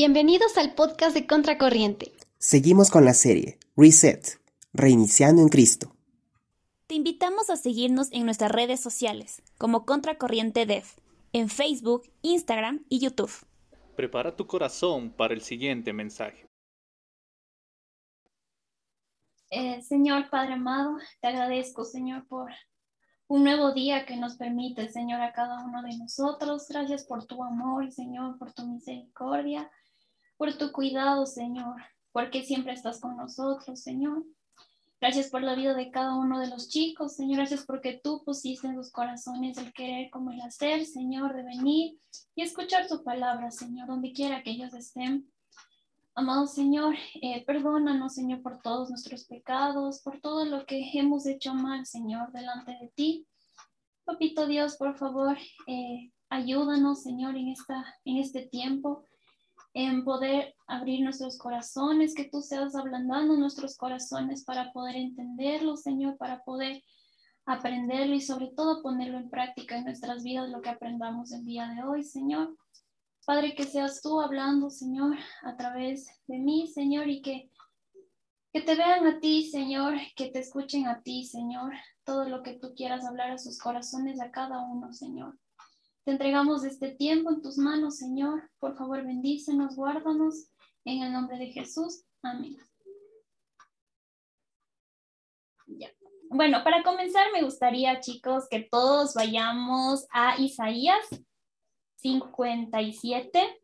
[0.00, 2.12] Bienvenidos al podcast de Contracorriente.
[2.38, 4.40] Seguimos con la serie Reset,
[4.72, 5.92] Reiniciando en Cristo.
[6.86, 10.84] Te invitamos a seguirnos en nuestras redes sociales como Contracorriente Dev,
[11.32, 13.44] en Facebook, Instagram y YouTube.
[13.96, 16.48] Prepara tu corazón para el siguiente mensaje.
[19.50, 22.52] Eh, Señor Padre amado, te agradezco, Señor, por
[23.26, 26.68] un nuevo día que nos permite, Señor, a cada uno de nosotros.
[26.68, 29.68] Gracias por tu amor, Señor, por tu misericordia,
[30.38, 34.24] por tu cuidado, Señor, porque siempre estás con nosotros, Señor.
[35.00, 37.38] Gracias por la vida de cada uno de los chicos, Señor.
[37.38, 41.98] Gracias porque tú pusiste en sus corazones el querer como el hacer, Señor, de venir
[42.34, 45.30] y escuchar tu palabra, Señor, donde quiera que ellos estén.
[46.14, 51.54] Amado Señor, eh, perdónanos, Señor, por todos nuestros pecados, por todo lo que hemos hecho
[51.54, 53.26] mal, Señor, delante de ti.
[54.04, 59.04] Papito Dios, por favor, eh, ayúdanos, Señor, en, esta, en este tiempo,
[59.74, 66.16] en poder abrir nuestros corazones, que tú seas ablandando nuestros corazones para poder entenderlo, Señor,
[66.16, 66.82] para poder
[67.46, 71.68] aprenderlo y sobre todo ponerlo en práctica en nuestras vidas, lo que aprendamos el día
[71.68, 72.56] de hoy, Señor.
[73.24, 77.50] Padre, que seas tú hablando, Señor, a través de mí, Señor, y que,
[78.52, 81.72] que te vean a ti, Señor, que te escuchen a ti, Señor,
[82.04, 85.38] todo lo que tú quieras hablar a sus corazones, a cada uno, Señor.
[86.08, 88.50] Te entregamos este tiempo en tus manos, Señor.
[88.60, 90.48] Por favor, bendícenos, guárdanos,
[90.86, 92.02] en el nombre de Jesús.
[92.22, 92.56] Amén.
[96.30, 101.06] Bueno, para comenzar, me gustaría, chicos, que todos vayamos a Isaías
[101.96, 103.60] 57,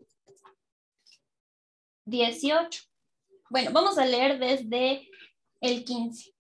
[2.05, 2.83] 18.
[3.49, 5.09] Bueno, vamos a leer desde
[5.63, 6.31] el 15.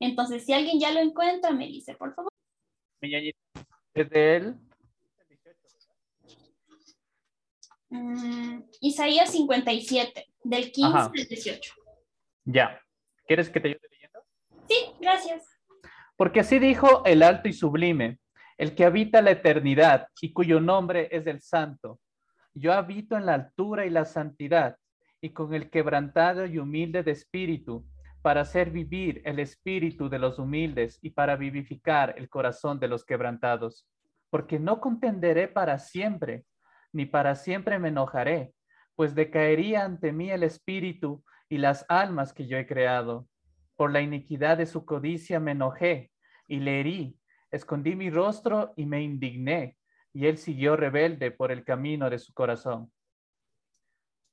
[0.00, 2.32] Entonces, si alguien ya lo encuentra, me dice, por favor.
[3.94, 4.69] Desde él.
[7.90, 11.74] Mm, Isaías 57, del 15 al 18.
[12.44, 12.80] Ya.
[13.26, 14.20] ¿Quieres que te ayude leyendo?
[14.68, 15.44] Sí, gracias.
[16.16, 18.18] Porque así dijo el alto y sublime,
[18.58, 22.00] el que habita la eternidad y cuyo nombre es el santo.
[22.54, 24.76] Yo habito en la altura y la santidad
[25.20, 27.86] y con el quebrantado y humilde de espíritu,
[28.22, 33.04] para hacer vivir el espíritu de los humildes y para vivificar el corazón de los
[33.04, 33.86] quebrantados.
[34.28, 36.44] Porque no contenderé para siempre,
[36.92, 38.52] ni para siempre me enojaré,
[38.96, 43.26] pues decaería ante mí el espíritu y las almas que yo he creado.
[43.76, 46.10] Por la iniquidad de su codicia me enojé
[46.46, 47.20] y le herí
[47.50, 49.76] Escondí mi rostro y me indigné,
[50.12, 52.92] y él siguió rebelde por el camino de su corazón.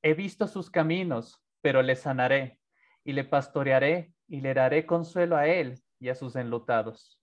[0.02, 2.60] He visto sus caminos, pero le sanaré,
[3.04, 7.20] y le pastorearé, y le daré consuelo a él y a sus enlutados.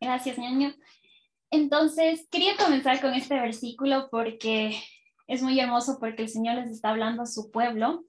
[0.00, 0.74] Gracias, ñaño.
[1.54, 4.76] Entonces, quería comenzar con este versículo porque
[5.28, 8.04] es muy hermoso porque el Señor les está hablando a su pueblo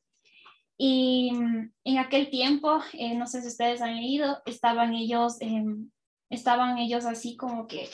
[0.79, 5.91] y mm, en aquel tiempo, eh, no sé si ustedes han leído, estaban ellos, em,
[6.31, 7.87] estaban ellos así como que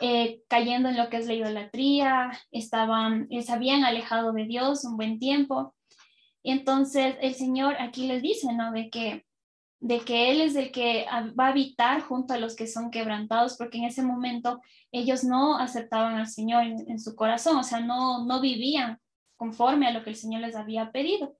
[0.00, 4.96] eh, cayendo en lo que es la idolatría, estaban, se habían alejado de Dios un
[4.96, 5.76] buen tiempo.
[6.42, 8.72] Y entonces el Señor aquí les dice, ¿no?
[8.72, 9.26] De que,
[9.80, 11.06] de que Él es el que
[11.38, 15.56] va a habitar junto a los que son quebrantados, porque en ese momento ellos no
[15.58, 18.98] aceptaban al Señor en, su corazón, o sea, no, no vivían
[19.36, 21.36] conforme a lo que el Señor les había pedido.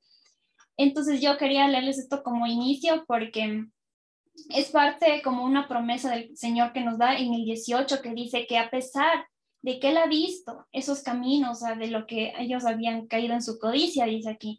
[0.77, 3.65] Entonces yo quería leerles esto como inicio porque
[4.51, 8.47] es parte como una promesa del Señor que nos da en el 18 que dice
[8.47, 9.27] que a pesar
[9.63, 13.59] de que Él ha visto esos caminos, de lo que ellos habían caído en su
[13.59, 14.59] codicia, dice aquí,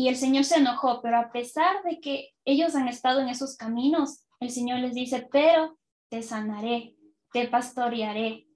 [0.00, 3.58] y el Señor se enojó, pero a pesar de que ellos han estado en esos
[3.58, 5.76] caminos, el Señor les dice, pero
[6.08, 6.96] te sanaré,
[7.34, 8.46] te pastorearé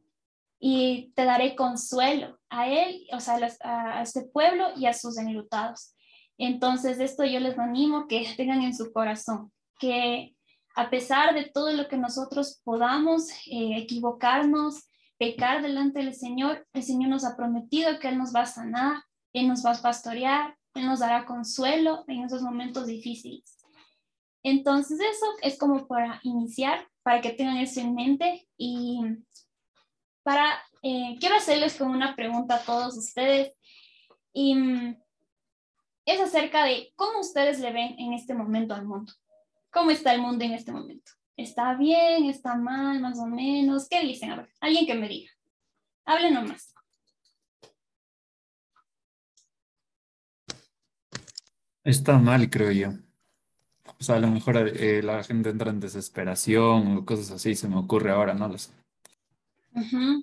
[0.59, 5.95] y te daré consuelo a Él, o sea, a, este pueblo y a sus enlutados.
[6.39, 10.35] Entonces, esto yo les animo que tengan en su corazón, que
[10.75, 14.89] a pesar de todo lo que nosotros podamos eh, equivocarnos,
[15.19, 19.03] pecar delante del Señor, el Señor nos ha prometido que Él nos va a sanar,
[19.35, 23.59] Él nos va a pastorear, Nos dará consuelo en esos momentos difíciles.
[24.43, 29.01] Entonces, eso es como para iniciar, para que tengan eso en mente y
[30.23, 33.55] para, eh, quiero hacerles como una pregunta a todos ustedes.
[34.33, 34.97] Y mm,
[36.07, 39.13] es acerca de cómo ustedes le ven en este momento al mundo.
[39.71, 41.13] ¿Cómo está el mundo en este momento?
[41.37, 42.27] ¿Está bien?
[42.27, 43.01] ¿Está mal?
[43.01, 43.89] ¿Más o menos?
[43.89, 44.31] ¿Qué dicen?
[44.31, 45.31] A ver, alguien que me diga.
[46.05, 46.74] Hablen nomás.
[51.85, 52.89] Está mal, creo yo.
[54.01, 57.69] O sea, a lo mejor eh, la gente entra en desesperación o cosas así, se
[57.69, 58.73] me ocurre ahora, no lo sé.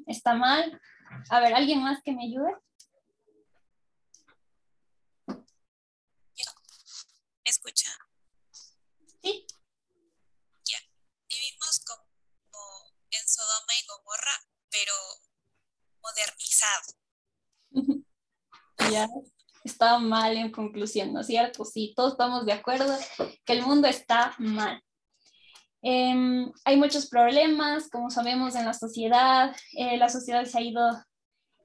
[0.07, 0.81] Está mal.
[1.29, 2.51] A ver, ¿alguien más que me ayude?
[7.43, 7.89] ¿Me escucha?
[9.21, 9.45] Sí.
[10.65, 10.79] Ya.
[11.29, 14.37] Vivimos como en Sodoma y Gomorra,
[14.69, 14.93] pero
[16.01, 16.97] modernizado.
[18.91, 19.07] Ya
[19.63, 21.65] está mal en conclusión, ¿no es cierto?
[21.65, 22.97] Sí, todos estamos de acuerdo
[23.45, 24.81] que el mundo está mal.
[25.81, 29.55] Em, hay muchos problemas, como sabemos, en la sociedad.
[29.73, 31.03] Eh, la sociedad se ha ido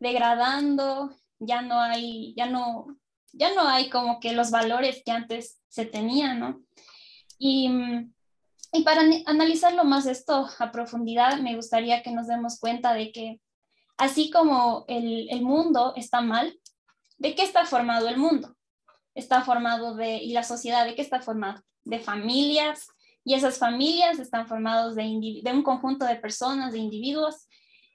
[0.01, 2.87] degradando, ya no hay, ya no,
[3.33, 6.63] ya no hay como que los valores que antes se tenían, ¿no?
[7.39, 7.71] Y,
[8.73, 13.41] y para analizarlo más esto a profundidad, me gustaría que nos demos cuenta de que
[13.99, 16.59] así como el, el mundo está mal,
[17.19, 18.57] ¿de qué está formado el mundo?
[19.15, 21.63] Está formado de, y la sociedad, ¿de qué está formado?
[21.85, 22.89] De familias,
[23.27, 27.49] y esas familias están formadas de, un conjunto de personas, de individuos.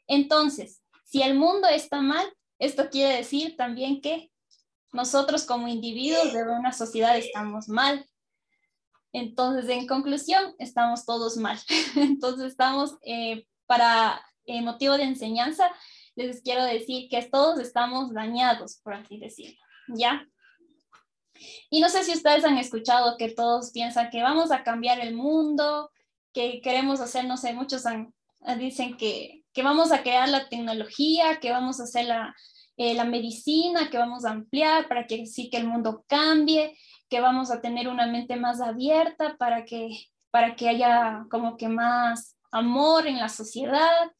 [0.05, 2.25] Entonces, si el mundo está mal,
[2.59, 4.29] esto quiere decir también que
[4.91, 8.05] nosotros como individuos de una sociedad estamos mal.
[9.13, 11.57] Entonces, en conclusión, estamos todos mal.
[11.95, 15.71] Entonces, estamos eh, para eh, motivo de enseñanza,
[16.15, 20.27] les quiero decir que todos estamos dañados, por así decirlo, ¿ya?
[21.69, 25.15] Y no sé si ustedes han escuchado que todos piensan que vamos a cambiar el
[25.15, 25.91] mundo,
[26.33, 27.83] que queremos hacer, no sé, muchos
[28.57, 32.35] dicen que, que, vamos a crear la tecnología, que vamos a hacer la,
[32.77, 36.77] eh, la medicina, que vamos a ampliar para que sí que el mundo cambie,
[37.09, 39.89] que vamos a tener una mente más abierta para que,
[40.31, 44.11] para que haya como que más amor en la sociedad.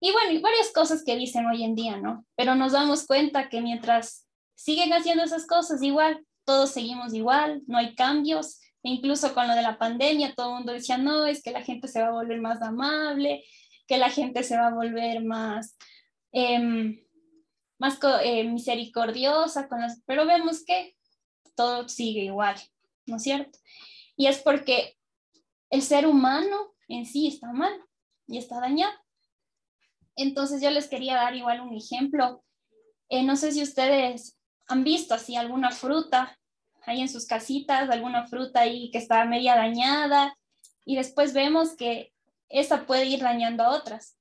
[0.00, 2.24] Y bueno, y varias cosas que dicen hoy en día, ¿no?
[2.36, 7.78] Pero nos damos cuenta que mientras siguen haciendo esas cosas igual, todos seguimos igual, no
[7.78, 8.60] hay cambios.
[8.82, 11.62] E incluso con lo de la pandemia, todo el mundo decía, no, es que la
[11.62, 13.44] gente se va a volver más amable,
[13.86, 15.76] que la gente se va a volver más,
[16.32, 17.04] eh,
[17.78, 20.00] más eh, misericordiosa, con las...
[20.06, 20.94] pero vemos que
[21.56, 22.56] todo sigue igual,
[23.06, 23.58] ¿no es cierto?
[24.16, 24.96] Y es porque
[25.70, 27.72] el ser humano en sí está mal
[28.26, 28.94] y está dañado.
[30.18, 32.42] Entonces yo les quería dar igual un ejemplo.
[33.08, 34.36] Eh, no sé si ustedes
[34.66, 36.36] han visto así alguna fruta
[36.82, 40.36] ahí en sus casitas, alguna fruta ahí que está media dañada
[40.84, 42.12] y después vemos que
[42.48, 44.16] esa puede ir dañando a otras.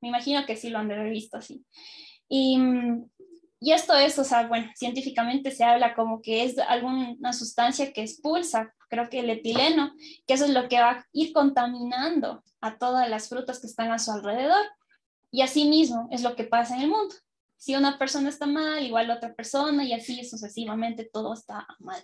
[0.00, 1.64] Me imagino que sí lo han visto así.
[2.28, 2.60] Y,
[3.58, 8.02] y esto es, o sea, bueno, científicamente se habla como que es alguna sustancia que
[8.02, 9.92] expulsa, creo que el etileno,
[10.26, 13.90] que eso es lo que va a ir contaminando a todas las frutas que están
[13.90, 14.64] a su alrededor.
[15.30, 17.14] Y así mismo es lo que pasa en el mundo
[17.58, 22.00] si una persona está mal, igual otra persona y así sucesivamente todo está mal.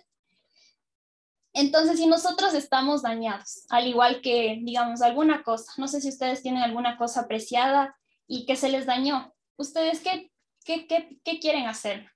[1.53, 6.43] Entonces, si nosotros estamos dañados, al igual que, digamos, alguna cosa, no sé si ustedes
[6.43, 7.95] tienen alguna cosa apreciada
[8.27, 10.29] y que se les dañó, ¿ustedes qué,
[10.65, 12.11] qué, qué, qué quieren hacer?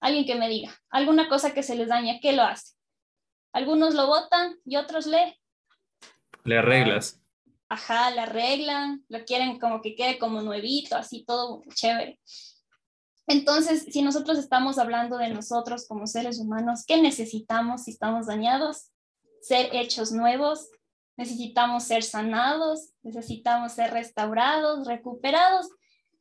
[0.00, 2.74] Alguien que me diga, alguna cosa que se les daña, ¿qué lo hace?
[3.52, 5.38] Algunos lo votan y otros le...
[6.44, 7.17] Le arreglas
[7.68, 12.18] ajá, la arreglan, lo quieren como que quede como nuevito, así todo chévere.
[13.26, 18.90] Entonces, si nosotros estamos hablando de nosotros como seres humanos, ¿qué necesitamos si estamos dañados?
[19.42, 20.70] Ser hechos nuevos,
[21.16, 25.68] necesitamos ser sanados, necesitamos ser restaurados, recuperados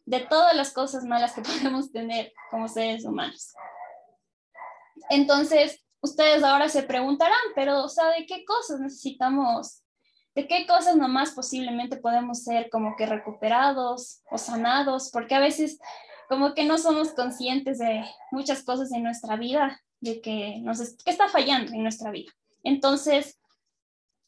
[0.06, 3.54] de todas las cosas malas que podemos tener como seres humanos.
[5.10, 9.82] Entonces, ustedes ahora se preguntarán, pero, o sea, ¿de qué cosas necesitamos
[10.38, 15.80] de qué cosas nomás posiblemente podemos ser como que recuperados o sanados, porque a veces
[16.30, 21.10] como que no somos conscientes de muchas cosas en nuestra vida, de que, nos que
[21.10, 22.32] está fallando en nuestra vida.
[22.62, 23.40] Entonces,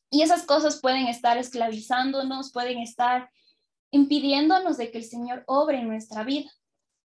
[0.09, 3.29] y esas cosas pueden estar esclavizándonos, pueden estar
[3.91, 6.49] impidiéndonos de que el Señor obre en nuestra vida,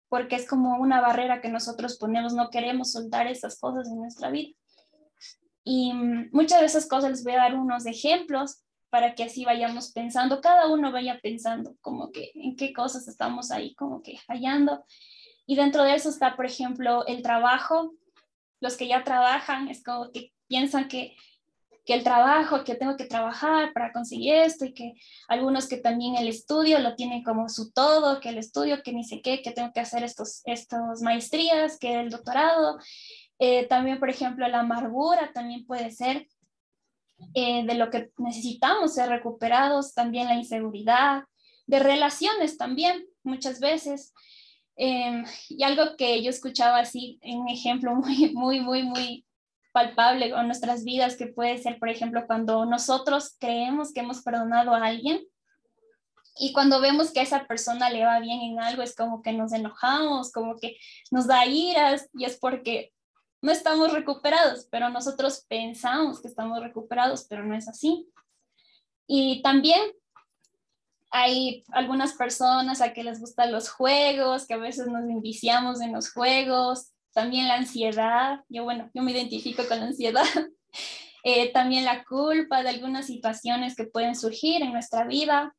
[0.08, 4.30] porque es como una barrera que nosotros ponemos, no queremos soltar esas cosas en nuestra
[4.30, 4.56] vida.
[5.62, 5.92] Y
[6.32, 10.40] muchas de esas cosas les voy a dar unos ejemplos para que así vayamos pensando,
[10.40, 14.84] cada uno vaya pensando como que en qué cosas estamos ahí como que fallando.
[15.46, 17.92] Y dentro de eso está, por ejemplo, el trabajo.
[18.60, 21.16] Los que ya trabajan es como que piensan que,
[21.84, 24.92] que el trabajo, que tengo que trabajar para conseguir esto y que
[25.26, 29.02] algunos que también el estudio lo tienen como su todo, que el estudio, que ni
[29.02, 32.78] sé qué, que tengo que hacer estos, estos maestrías, que el doctorado.
[33.40, 36.28] Eh, también, por ejemplo, la amargura también puede ser
[37.34, 41.24] eh, de lo que necesitamos ser recuperados, también la inseguridad,
[41.66, 44.12] de relaciones también, muchas veces.
[44.76, 49.26] Em, y algo que yo escuchaba así, un ejemplo muy, muy, muy, muy
[49.72, 54.72] palpable con nuestras vidas, que puede ser, por ejemplo, cuando nosotros creemos que hemos perdonado
[54.72, 55.20] a alguien
[56.36, 59.32] y cuando vemos que a esa persona le va bien en algo, es como que
[59.32, 60.76] nos enojamos, como que
[61.10, 62.92] nos da iras y es porque
[63.44, 68.08] no estamos recuperados, pero nosotros pensamos que estamos recuperados, pero no es así.
[69.06, 69.82] Y también
[71.10, 75.92] hay algunas personas a que les gustan los juegos, que a veces nos enviciamos en
[75.92, 80.24] los juegos, también la ansiedad, yo bueno, yo me identifico con la ansiedad,
[81.22, 85.54] eh, también la culpa de algunas situaciones que pueden surgir en nuestra vida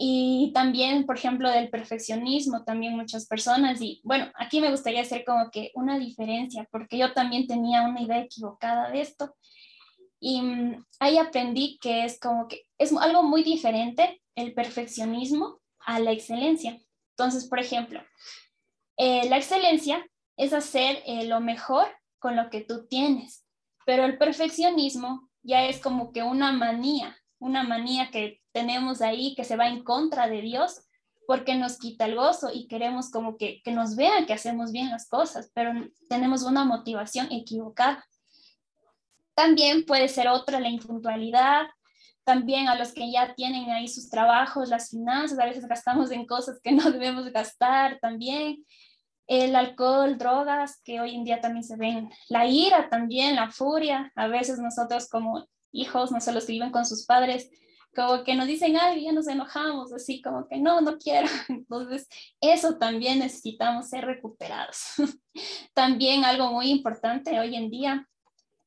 [0.00, 3.82] y también, por ejemplo, del perfeccionismo, también muchas personas.
[3.82, 8.00] Y bueno, aquí me gustaría hacer como que una diferencia, porque yo también tenía una
[8.00, 9.34] idea equivocada de esto.
[10.20, 15.98] Y mm, ahí aprendí que es como que es algo muy diferente el perfeccionismo a
[15.98, 16.78] la excelencia.
[17.16, 18.00] Entonces, por ejemplo,
[18.98, 21.88] eh, la excelencia es hacer eh, lo mejor
[22.20, 23.44] con lo que tú tienes,
[23.84, 29.44] pero el perfeccionismo ya es como que una manía, una manía que tenemos ahí que
[29.44, 30.82] se va en contra de Dios
[31.26, 34.90] porque nos quita el gozo y queremos como que, que nos vean que hacemos bien
[34.90, 35.72] las cosas, pero
[36.08, 38.02] tenemos una motivación equivocada.
[39.34, 41.66] También puede ser otra la impuntualidad,
[42.24, 46.26] también a los que ya tienen ahí sus trabajos, las finanzas, a veces gastamos en
[46.26, 48.64] cosas que no debemos gastar también,
[49.26, 54.10] el alcohol, drogas, que hoy en día también se ven, la ira también, la furia,
[54.14, 57.50] a veces nosotros como hijos, no sé, los que viven con sus padres,
[57.94, 61.28] como que nos dicen algo y ya nos enojamos, así como que no, no quiero.
[61.48, 62.08] Entonces,
[62.40, 64.78] eso también necesitamos ser recuperados.
[65.74, 68.08] también algo muy importante hoy en día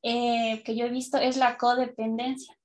[0.04, 2.58] eh, que yo he visto es la codependencia.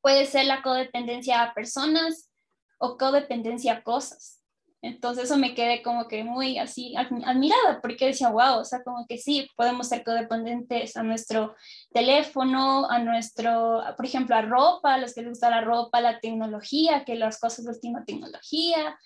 [0.00, 2.30] Puede ser la codependencia a personas
[2.78, 4.35] o codependencia a cosas.
[4.82, 9.06] Entonces eso me quedé como que muy así admirada porque decía, wow, o sea, como
[9.06, 11.54] que sí, podemos ser codependientes a nuestro
[11.92, 16.20] teléfono, a nuestro, por ejemplo, a ropa, a los que les gusta la ropa, la
[16.20, 18.98] tecnología, que las cosas de última tecnología,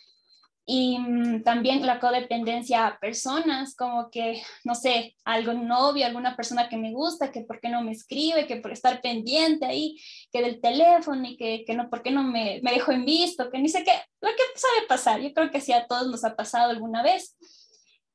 [0.72, 6.68] y mm, también la codependencia a personas, como que, no sé, algún novio, alguna persona
[6.68, 10.00] que me gusta, que por qué no me escribe, que por estar pendiente ahí,
[10.30, 13.50] que del teléfono y que, que no, por qué no me, me dejó en visto,
[13.50, 16.22] que ni sé qué, lo que sabe pasar, yo creo que sí a todos nos
[16.22, 17.36] ha pasado alguna vez.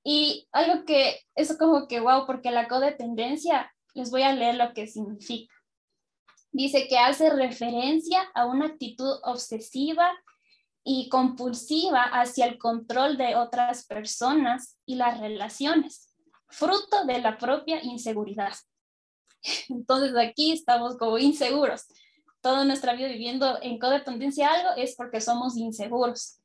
[0.02, 4.74] Y algo que, eso como que, wow, porque la codependencia, les voy a leer lo
[4.74, 5.54] que significa.
[6.54, 10.10] Dice que hace referencia a una actitud obsesiva
[10.88, 16.16] y compulsiva hacia el control de otras personas y las relaciones,
[16.48, 18.54] fruto de la propia inseguridad.
[19.70, 21.86] Entonces aquí estamos como inseguros.
[22.40, 26.40] Toda nuestra vida viviendo en codependencia a algo es porque somos inseguros.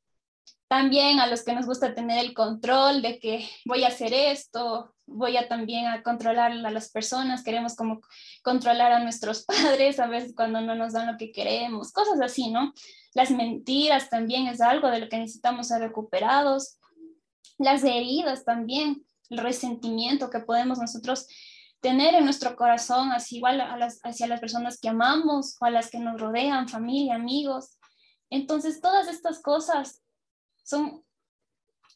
[0.69, 4.95] También a los que nos gusta tener el control de que voy a hacer esto,
[5.11, 8.01] voy a también a controlar a las personas, queremos como
[8.43, 12.51] controlar a nuestros padres a veces cuando no nos dan lo que queremos, cosas así,
[12.51, 12.73] ¿no?
[13.15, 16.79] Las mentiras también es algo de lo que necesitamos ser recuperados.
[17.59, 21.27] Las heridas también, el resentimiento que podemos nosotros
[21.81, 25.71] tener en nuestro corazón, así igual a las, hacia las personas que amamos o a
[25.71, 27.79] las que nos rodean, familia, amigos.
[28.29, 30.03] Entonces, todas estas cosas
[30.63, 31.03] son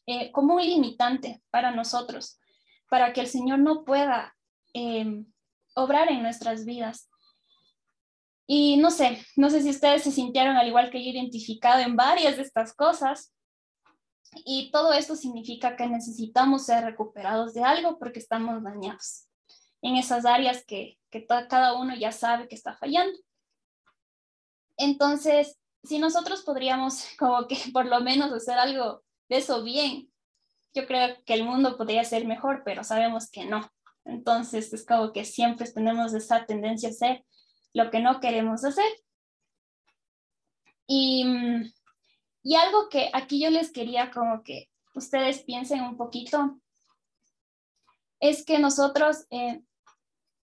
[0.06, 2.38] eh, como un limitante para nosotros,
[2.88, 4.34] para que el Señor no pueda
[4.74, 5.24] eh,
[5.74, 7.10] obrar en nuestras vidas.
[8.46, 11.96] Y no sé, no sé si ustedes se sintieron al igual que yo identificado en
[11.96, 13.32] varias de estas cosas.
[14.44, 19.28] Y todo esto significa que necesitamos ser recuperados de algo porque estamos dañados
[19.80, 23.16] en esas áreas que, que cada uno ya sabe que está fallando.
[24.76, 30.10] Entonces, si nosotros podríamos como que por lo menos hacer algo de eso bien,
[30.74, 33.70] yo creo que el mundo podría ser mejor, pero sabemos que no.
[34.04, 37.24] Entonces, es como que siempre tenemos esa tendencia a ser
[37.72, 38.90] lo que no queremos hacer.
[40.86, 41.24] Y,
[42.42, 46.60] y algo que aquí yo les quería como que ustedes piensen un poquito,
[48.20, 49.62] es que nosotros eh,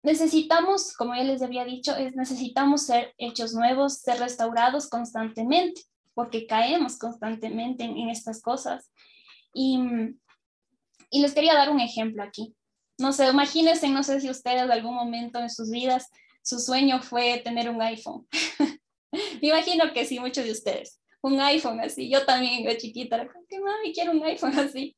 [0.03, 5.81] necesitamos, como ya les había dicho, es, necesitamos ser hechos nuevos, ser restaurados constantemente,
[6.13, 8.91] porque caemos constantemente en, en estas cosas.
[9.57, 9.79] Y,
[11.09, 12.53] y, les quería dar un ejemplo aquí.
[12.97, 16.09] No sé, imagínense, no sé si ustedes en algún momento en sus vidas
[16.43, 18.27] su sueño fue tener un iPhone.
[19.41, 21.01] Me imagino que sí, muchos de ustedes.
[21.21, 22.09] Un iPhone así.
[22.09, 24.95] Yo también, yo chiquita, que mami, quiero un iPhone así.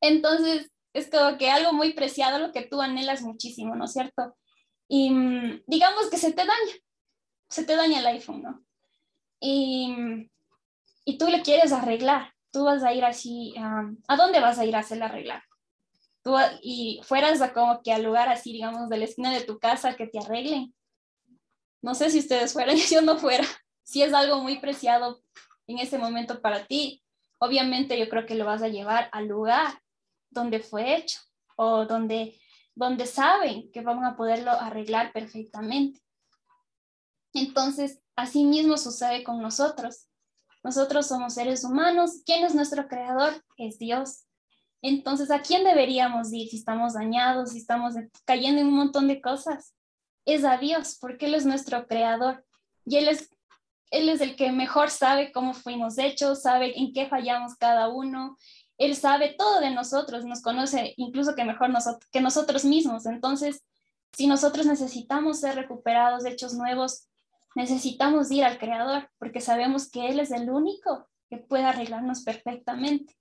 [0.00, 4.36] Entonces, es como que algo muy preciado, lo que tú anhelas muchísimo, ¿no es cierto?
[4.88, 5.10] Y
[5.66, 6.74] digamos que se te daña,
[7.48, 8.64] se te daña el iPhone, ¿no?
[9.40, 9.94] Y,
[11.04, 14.74] y tú le quieres arreglar, tú vas a ir así, ¿a dónde vas a ir
[14.74, 15.44] a hacerle arreglar?
[16.60, 19.96] y fueras a como que al lugar así, digamos, de la esquina de tu casa
[19.96, 20.74] que te arreglen.
[21.80, 23.46] No sé si ustedes fueran, yo no fuera.
[23.82, 25.22] Si es algo muy preciado
[25.68, 27.02] en ese momento para ti,
[27.38, 29.80] obviamente yo creo que lo vas a llevar al lugar
[30.28, 31.20] donde fue hecho
[31.56, 32.38] o donde
[32.74, 36.00] donde saben que van a poderlo arreglar perfectamente.
[37.32, 40.07] Entonces, así mismo sucede con nosotros.
[40.68, 42.20] Nosotros somos seres humanos.
[42.26, 43.42] ¿Quién es nuestro creador?
[43.56, 44.26] Es Dios.
[44.82, 47.94] Entonces, ¿a quién deberíamos ir si estamos dañados, si estamos
[48.26, 49.72] cayendo en un montón de cosas?
[50.26, 52.44] Es a Dios, porque Él es nuestro creador.
[52.84, 53.30] Y Él es,
[53.90, 58.36] Él es el que mejor sabe cómo fuimos hechos, sabe en qué fallamos cada uno.
[58.76, 61.70] Él sabe todo de nosotros, nos conoce incluso que mejor
[62.12, 63.06] que nosotros mismos.
[63.06, 63.64] Entonces,
[64.12, 67.07] si nosotros necesitamos ser recuperados, hechos nuevos,
[67.58, 73.16] necesitamos ir al Creador, porque sabemos que Él es el único que puede arreglarnos perfectamente.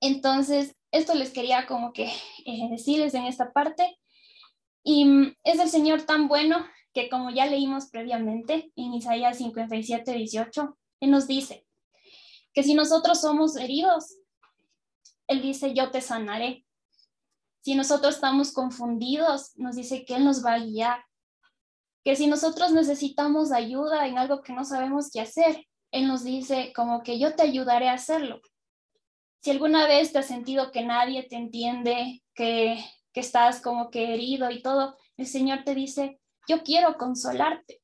[0.00, 2.06] Entonces, esto les quería como que
[2.44, 3.96] eh, decirles en esta parte.
[4.82, 10.12] Y mm, es el Señor tan bueno que como ya leímos previamente en Isaías 57,
[10.12, 11.64] 18, Él nos dice
[12.52, 14.16] que si nosotros somos heridos,
[15.28, 16.66] Él dice, yo te sanaré.
[17.60, 21.04] Si nosotros estamos confundidos, nos dice que Él nos va a guiar.
[22.04, 26.72] Que si nosotros necesitamos ayuda en algo que no sabemos qué hacer, Él nos dice
[26.74, 28.40] como que yo te ayudaré a hacerlo.
[29.42, 34.14] Si alguna vez te has sentido que nadie te entiende, que, que estás como que
[34.14, 37.80] herido y todo, el Señor te dice, yo quiero consolarte.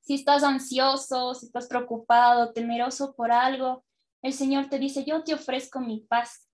[0.00, 3.84] Si estás ansioso, si estás preocupado, temeroso por algo,
[4.22, 6.48] el Señor te dice, yo te ofrezco mi paz.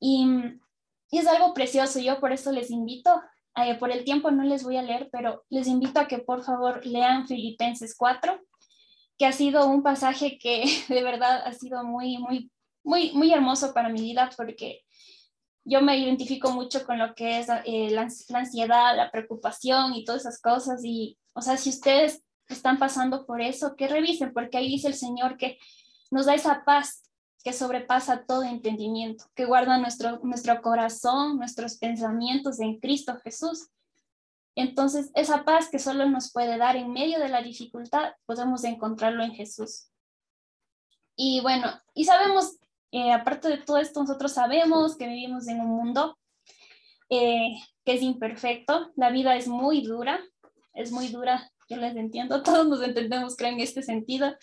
[0.00, 0.26] Y,
[1.10, 3.20] y es algo precioso, yo por eso les invito,
[3.56, 6.44] eh, por el tiempo no les voy a leer, pero les invito a que por
[6.44, 8.40] favor lean Filipenses 4
[9.18, 12.50] que ha sido un pasaje que de verdad ha sido muy, muy,
[12.84, 14.82] muy, muy hermoso para mi vida porque
[15.64, 20.04] yo me identifico mucho con lo que es eh, la, la, ansiedad, la preocupación y
[20.04, 20.82] todas esas cosas.
[20.82, 24.94] Y, o sea, si ustedes están pasando por eso, que revisen, porque ahí dice el
[24.94, 25.58] Señor que
[26.10, 27.02] nos da esa paz
[27.52, 33.68] sobrepasa todo entendimiento, que guarda nuestro, nuestro corazón, nuestros pensamientos en Cristo Jesús.
[34.54, 39.22] Entonces, esa paz que solo nos puede dar en medio de la dificultad, podemos encontrarlo
[39.22, 39.90] en Jesús.
[41.16, 42.58] Y bueno, y sabemos,
[42.92, 46.18] eh, aparte de todo esto, nosotros sabemos que vivimos en un mundo
[47.10, 50.20] eh, que es imperfecto, la vida es muy dura,
[50.74, 54.36] es muy dura, yo les entiendo, todos nos entendemos, creo, en este sentido,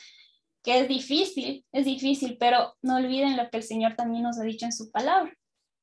[0.65, 4.43] que es difícil, es difícil, pero no olviden lo que el Señor también nos ha
[4.43, 5.31] dicho en su palabra,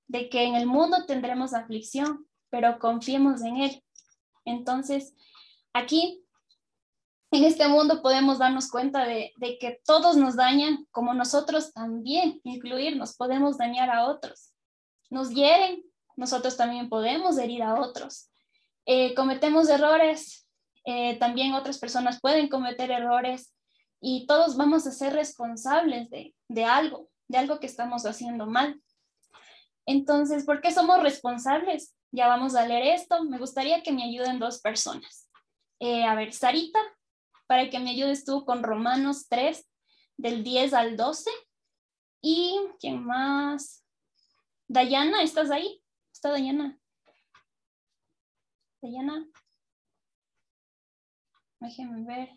[0.09, 3.83] de que en el mundo tendremos aflicción, pero confiemos en Él,
[4.45, 5.15] entonces,
[5.73, 6.25] aquí,
[7.31, 13.17] en este mundo, podemos darnos cuenta de, que todos nos dañan, como nosotros también, incluirnos,
[13.17, 14.53] podemos dañar a otros.
[15.11, 15.83] Nos hieren,
[16.17, 18.31] nosotros también podemos herir a otros.
[18.85, 20.47] Eh, cometemos errores,
[20.85, 23.55] eh, también otras personas pueden cometer errores
[24.05, 28.83] y todos vamos a ser responsables de, de algo, de algo que estamos haciendo mal.
[29.87, 31.95] Entonces, ¿por qué somos responsables?
[32.11, 33.23] Ya vamos a leer esto.
[33.25, 35.31] Me gustaría que me ayuden dos personas.
[35.79, 36.81] Eh, a ver, Sarita,
[37.47, 39.65] para que me ayudes tú con Romanos 3,
[40.17, 41.31] del 10 al 12.
[42.23, 43.85] Y, ¿quién más?
[44.67, 45.81] Dayana, ¿estás ahí?
[46.13, 46.77] ¿Está Dayana?
[48.81, 49.29] Dayana.
[51.61, 52.31] Déjeme ver.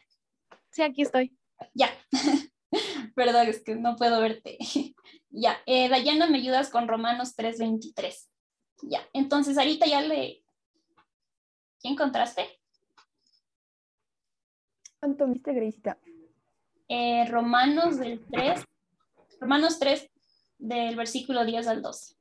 [0.70, 1.36] Sí, aquí estoy.
[1.74, 1.90] Ya.
[3.16, 4.58] Perdón, es que no puedo verte.
[5.30, 5.58] ya.
[5.66, 8.30] Eh, Dayana, ¿me ayudas con Romanos 3, 23?
[8.84, 10.44] Ya, entonces ahorita ya le...
[11.82, 12.60] ¿Qué encontraste?
[15.00, 16.00] ¿Cuánto viste, Grisita?
[16.88, 18.64] Eh, Romanos del 3,
[19.40, 20.10] Romanos 3
[20.58, 22.15] del versículo 10 al 12.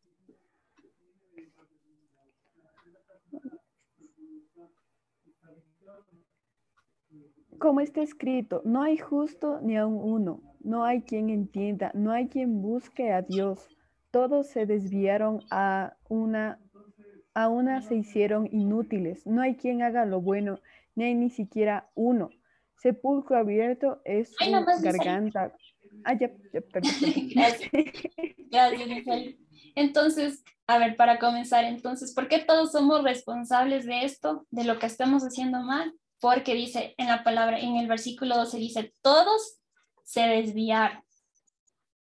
[7.59, 12.29] Como está escrito, no hay justo ni aun uno, no hay quien entienda, no hay
[12.29, 13.69] quien busque a Dios
[14.15, 16.61] todos se desviaron a una,
[17.35, 19.27] a una se hicieron inútiles.
[19.27, 20.61] No hay quien haga lo bueno,
[20.95, 22.31] ni hay ni siquiera uno.
[22.77, 25.53] Sepulcro abierto es su garganta.
[26.05, 26.93] Ah, ya, ya, perdón.
[27.35, 27.73] Gracias,
[29.75, 34.79] Entonces, a ver, para comenzar, entonces, ¿por qué todos somos responsables de esto, de lo
[34.79, 35.93] que estamos haciendo mal?
[36.25, 39.59] Porque dice en la palabra, en el versículo 12 dice, todos
[40.05, 41.05] se desviaron.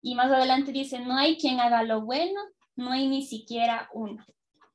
[0.01, 2.41] Y más adelante dice, no hay quien haga lo bueno,
[2.75, 4.25] no hay ni siquiera uno.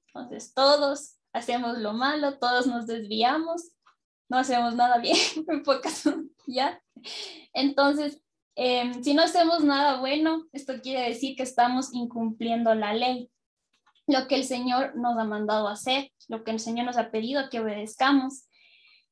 [0.05, 3.71] Entonces todos hacemos lo malo, todos nos desviamos,
[4.29, 5.17] no hacemos nada bien,
[5.47, 6.07] en pocas,
[6.45, 6.79] ¿ya?
[7.53, 8.21] Entonces,
[8.53, 13.31] em, si no hacemos nada bueno, esto quiere decir que estamos incumpliendo la ley,
[14.05, 17.49] lo que el Señor nos ha mandado hacer, lo que el Señor nos ha pedido
[17.49, 18.43] que obedezcamos.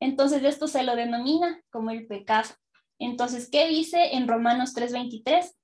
[0.02, 2.50] Entonces, esto se lo denomina como el pecado.
[3.00, 5.56] Entonces, ¿qué dice en Romanos 3:23?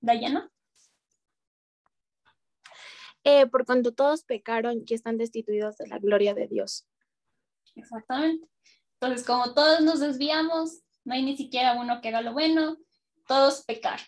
[0.00, 0.48] Dayana.
[3.24, 6.88] eh, por cuando todos pecaron y están destituidos de la gloria de Dios.
[7.76, 8.48] Exactamente.
[8.94, 12.78] Entonces, como todos nos desviamos, no hay ni siquiera uno que haga lo bueno,
[13.28, 14.00] todos pecar.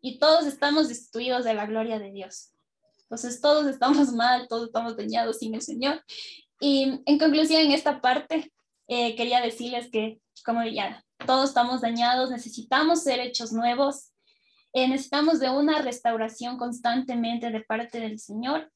[0.00, 2.52] Y todos estamos destituidos de la gloria de Dios.
[3.02, 6.04] Entonces, todos estamos mal, todos estamos dañados sin el Señor.
[6.60, 8.52] Y en conclusión, en esta parte,
[8.88, 14.12] eh, quería decirles que, como ya todos estamos dañados, necesitamos ser hechos nuevos,
[14.72, 18.70] eh, necesitamos de una restauración constantemente de parte del Señor,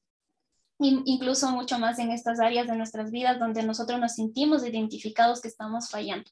[0.79, 5.49] incluso mucho más en estas áreas de nuestras vidas donde nosotros nos sentimos identificados que
[5.49, 6.31] estamos fallando.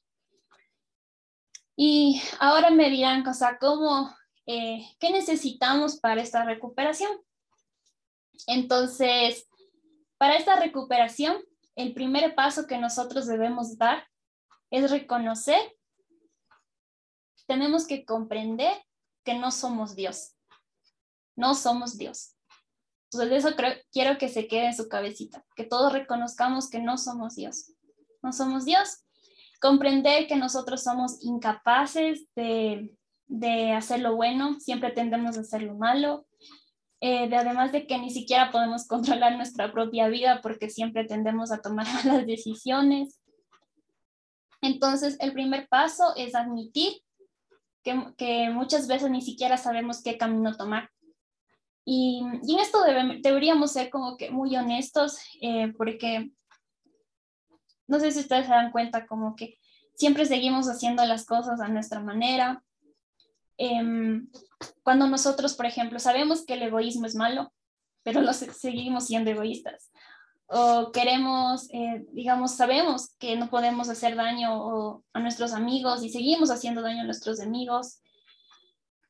[1.76, 4.12] Y ahora me dirán, o sea, ¿cómo,
[4.46, 7.10] eh, qué necesitamos para esta recuperación?
[8.46, 9.46] Entonces,
[10.16, 11.36] para esta recuperación,
[11.78, 14.04] el primer paso que nosotros debemos dar
[14.68, 15.60] es reconocer,
[17.46, 18.74] tenemos que comprender
[19.24, 20.34] que no somos Dios.
[21.36, 22.34] No somos Dios.
[23.10, 23.56] Entonces eso
[23.92, 27.72] quiero que se quede en su cabecita, que todos reconozcamos que no somos Dios.
[28.22, 29.04] No somos Dios.
[29.60, 32.92] Comprender que nosotros somos incapaces de,
[33.28, 36.26] de hacer lo bueno, siempre tendemos a hacer lo malo.
[37.00, 41.52] Eh, de, además de que ni siquiera podemos controlar nuestra propia vida porque siempre tendemos
[41.52, 43.20] a tomar malas decisiones.
[44.60, 46.94] Entonces, el primer paso es admitir
[48.16, 50.90] que, muchas veces ni siquiera sabemos qué camino tomar.
[51.84, 52.82] Y, en esto
[53.22, 56.30] deberíamos ser como que muy honestos, eh, porque
[57.86, 59.58] no sé si ustedes se dan cuenta como que
[59.94, 62.62] siempre seguimos haciendo las cosas a nuestra manera.
[63.58, 64.28] Em,
[64.82, 67.52] cuando nosotros, por ejemplo, sabemos que el egoísmo es malo,
[68.02, 69.90] pero lo seguimos siendo egoístas
[70.48, 76.50] o queremos, eh, digamos, sabemos que no podemos hacer daño a nuestros amigos y seguimos
[76.50, 78.00] haciendo daño a nuestros amigos.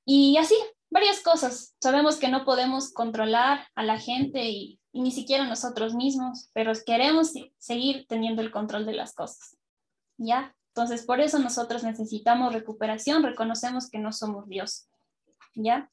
[0.04, 0.56] Y así,
[0.90, 1.76] varias cosas.
[1.80, 6.72] Sabemos que no podemos controlar a la gente y, y ni siquiera nosotros mismos, pero
[6.84, 9.56] queremos seguir teniendo el control de las cosas.
[10.16, 10.56] ¿Ya?
[10.78, 14.88] Entonces, por eso nosotros necesitamos recuperación, reconocemos que no somos Dios.
[15.56, 15.90] ¿Ya?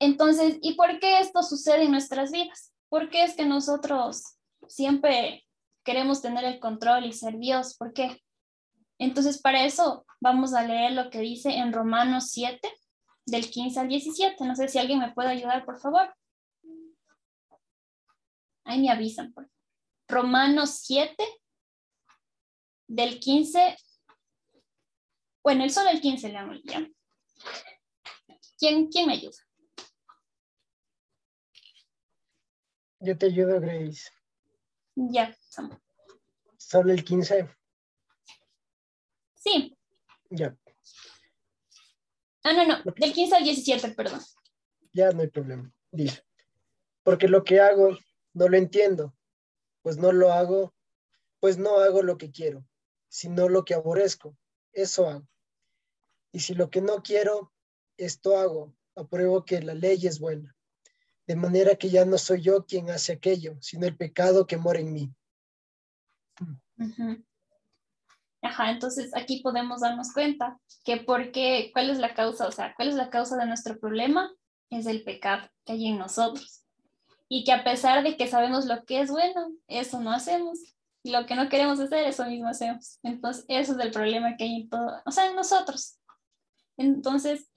[0.00, 2.72] Entonces, ¿y por qué esto sucede en nuestras vidas?
[2.88, 5.46] ¿Por qué es que nosotros siempre
[5.84, 7.76] queremos tener el control y ser Dios?
[7.76, 8.20] ¿Por qué?
[8.98, 12.68] Entonces, para eso vamos a leer lo que dice en Romanos 7,
[13.26, 14.44] del 15 al 17.
[14.44, 16.12] No sé si alguien me puede ayudar, por favor.
[18.64, 19.32] Ahí me avisan.
[19.32, 19.48] Por
[20.08, 21.14] Romanos 7,
[22.86, 23.76] del 15.
[25.42, 26.88] Bueno, el solo el 15 le ya.
[28.58, 29.36] ¿Quién, ¿Quién me ayuda?
[33.00, 34.10] Yo te ayudo, Grace.
[34.96, 35.36] Ya.
[36.56, 37.48] ¿Solo el 15?
[39.34, 39.76] Sí.
[40.30, 40.56] Ya.
[42.42, 44.20] Ah, no, no, del 15 al 17, perdón.
[44.92, 45.70] Ya no hay problema.
[45.90, 46.24] Dice,
[47.02, 47.96] porque lo que hago
[48.32, 49.14] no lo entiendo,
[49.82, 50.74] pues no lo hago,
[51.40, 52.64] pues no hago lo que quiero,
[53.08, 54.36] sino lo que aborrezco,
[54.72, 55.28] eso hago.
[56.32, 57.52] Y si lo que no quiero,
[57.96, 60.56] esto hago, apruebo que la ley es buena
[61.26, 64.78] de manera que ya no soy yo quien hace aquello, sino el pecado que mora
[64.78, 65.12] en mí.
[68.42, 72.46] Ajá, entonces aquí podemos darnos cuenta que porque, ¿cuál es la causa?
[72.46, 74.32] O sea, ¿cuál es la causa de nuestro problema?
[74.70, 76.62] Es el pecado que hay en nosotros.
[77.28, 80.75] Y que a pesar de que sabemos lo que es bueno, eso no hacemos.
[81.06, 82.98] Y lo que no queremos hacer, eso mismo hacemos.
[83.04, 86.00] Entonces, eso es el problema que hay en todo, o sea, en nosotros.
[86.76, 87.48] Entonces,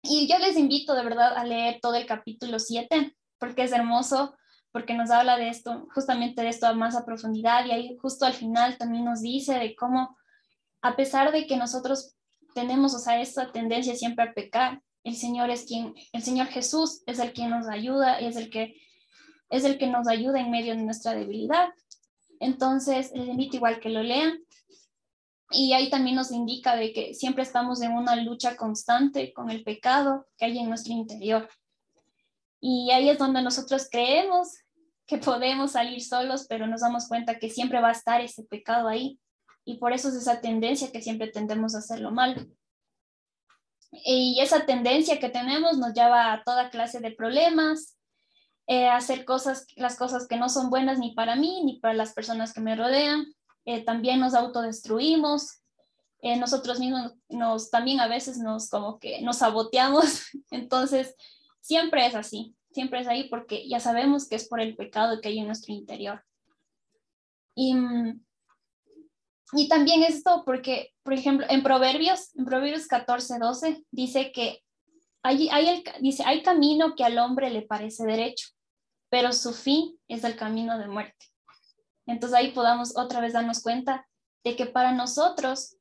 [0.00, 4.36] y yo les invito de verdad a leer todo el capítulo 7, porque es hermoso,
[4.70, 8.34] porque nos habla de esto, justamente de esto más a profundidad, y ahí justo al
[8.34, 10.16] final también nos dice de cómo,
[10.82, 12.14] a pesar de que nosotros
[12.54, 17.02] tenemos, o sea, esta tendencia siempre a pecar, el Señor es quien, el Señor Jesús
[17.06, 18.80] es el que nos ayuda, es el que,
[19.50, 21.70] es el que nos ayuda en medio de nuestra debilidad.
[22.40, 24.38] Entonces, les invito igual que lo lean,
[25.50, 29.62] y ahí también nos indica de que siempre estamos en una lucha constante con el
[29.62, 31.48] pecado que hay en nuestro interior.
[32.60, 34.48] Y ahí es donde nosotros creemos
[35.06, 38.88] que podemos salir solos, pero nos damos cuenta que siempre va a estar ese pecado
[38.88, 39.20] ahí.
[39.64, 42.48] Y por eso es esa tendencia que siempre tendemos a hacerlo mal.
[43.92, 47.96] Y esa tendencia que tenemos nos lleva a toda clase de problemas,
[48.68, 52.12] eh, hacer cosas, las cosas que no son buenas ni para mí ni para las
[52.12, 53.26] personas que me rodean,
[53.64, 55.60] eh, también nos autodestruimos,
[56.22, 60.04] eh, nosotros mismos nos también a veces nos como que nos saboteamos,
[60.50, 61.14] entonces
[61.60, 65.28] siempre es así, siempre es ahí porque ya sabemos que es por el pecado que
[65.28, 66.24] hay en nuestro interior.
[67.54, 67.74] Y,
[69.52, 74.62] y también esto porque, por ejemplo, en Proverbios, en Proverbios 14, 12, dice que
[75.22, 78.48] hay, hay dice, hay camino que al hombre le parece derecho,
[79.08, 81.26] pero su fin es el camino de muerte.
[82.06, 84.06] Entonces ahí podamos otra vez darnos cuenta
[84.44, 85.76] de que para nosotros,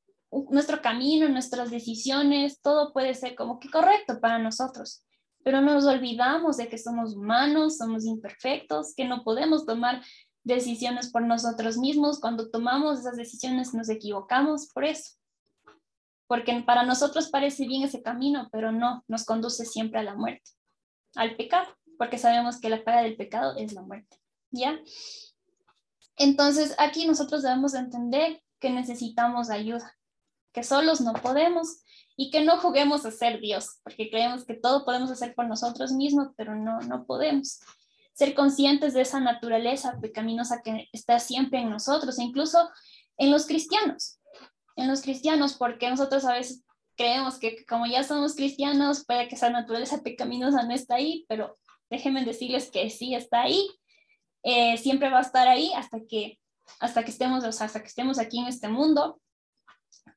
[0.49, 5.05] nuestro camino, nuestras decisiones, todo puede ser como que correcto para nosotros,
[5.43, 10.01] pero nos olvidamos de que somos humanos, somos imperfectos, que no podemos tomar
[10.43, 12.19] decisiones por nosotros mismos.
[12.19, 15.17] Cuando tomamos esas decisiones nos equivocamos por eso.
[16.27, 20.49] Porque para nosotros parece bien ese camino, pero no, nos conduce siempre a la muerte,
[21.15, 24.17] al pecado, porque sabemos que la paga del pecado es la muerte.
[24.51, 24.79] ¿Ya?
[26.17, 29.97] Entonces aquí nosotros debemos entender que necesitamos ayuda,
[30.53, 31.81] que solos no podemos
[32.15, 35.91] y que no juguemos a ser Dios, porque creemos que todo podemos hacer por nosotros
[35.91, 37.59] mismos, pero no, no podemos
[38.13, 42.69] ser conscientes de esa naturaleza pecaminosa que está siempre en nosotros, incluso
[43.17, 44.19] en los cristianos,
[44.77, 46.63] en los cristianos, porque nosotros a veces
[46.95, 51.57] creemos que como ya somos cristianos, puede que esa naturaleza pecaminosa no está ahí, pero
[51.95, 53.67] déjenme decirles que sí está ahí,
[54.43, 56.39] eh, siempre va a estar ahí hasta que,
[56.79, 59.19] hasta que estemos, hasta que estemos aquí en este mundo,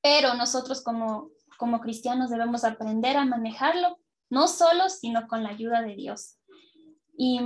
[0.02, 3.98] pero nosotros como, como cristianos debemos aprender a manejarlo,
[4.30, 6.36] no solos, sino con la ayuda de Dios.
[7.16, 7.40] Y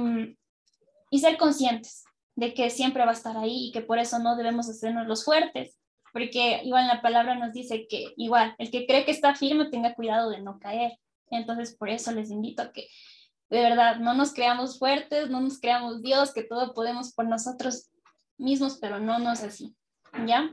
[1.13, 4.35] y ser conscientes de que siempre va a estar ahí y que por eso no
[4.35, 5.79] debemos hacernos los fuertes,
[6.11, 9.95] porque igual la palabra nos dice que igual el que cree que está firme tenga
[9.95, 10.99] cuidado de no caer.
[11.31, 12.89] Entonces por eso les invito a que
[13.53, 17.91] de verdad no nos creamos fuertes, no nos creamos Dios, que todo podemos por nosotros
[18.39, 19.77] mismos, pero no nos así,
[20.27, 20.51] ¿ya?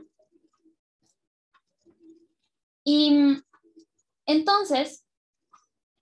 [2.84, 3.38] Y
[4.26, 5.06] entonces,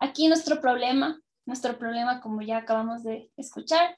[0.01, 3.97] aquí nuestro problema, nuestro problema como ya acabamos de escuchar,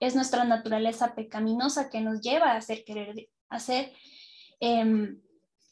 [0.00, 3.92] es nuestra naturaleza pecaminosa que nos lleva a hacer querer, hacer,
[4.60, 5.20] em,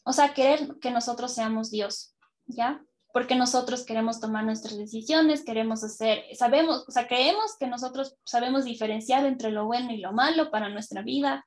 [0.05, 2.85] o sea, querer que nosotros seamos Dios, ¿ya?
[3.13, 8.65] Porque nosotros queremos tomar nuestras decisiones, queremos hacer, sabemos, o sea, creemos que nosotros sabemos
[8.65, 11.47] diferenciar entre lo bueno y lo malo para nuestra vida.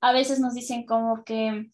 [0.00, 1.70] A veces nos dicen como que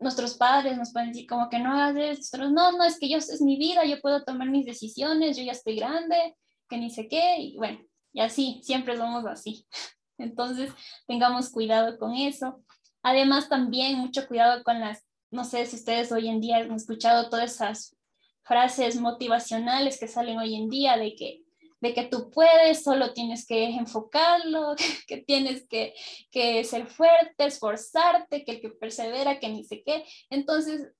[0.00, 3.18] nuestros padres nos pueden decir como que no hagas esto, no, no, es que yo,
[3.18, 6.36] es mi vida, yo puedo tomar mis decisiones, yo ya estoy grande,
[6.68, 7.80] que ni sé qué, y bueno,
[8.12, 9.66] y así, siempre somos así.
[10.18, 10.72] Entonces,
[11.06, 12.62] tengamos cuidado con eso.
[13.02, 17.28] Además, también mucho cuidado con las, no sé si ustedes hoy en día han escuchado
[17.28, 17.95] todas esas
[18.46, 21.42] frases motivacionales que salen hoy en día de que
[21.78, 24.74] de que tú puedes, solo tienes que enfocarlo,
[25.06, 25.94] que tienes que,
[26.30, 30.02] que ser fuerte, esforzarte, que el que persevera, que ni sé qué.
[30.30, 30.90] Entonces,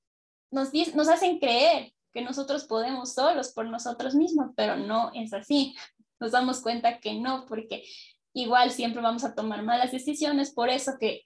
[0.50, 5.74] nos, nos hacen creer que nosotros podemos solos por nosotros mismos, pero no es así
[6.18, 7.84] nos damos cuenta que no, porque
[8.32, 11.22] igual siempre vamos a tomar malas decisiones, por eso que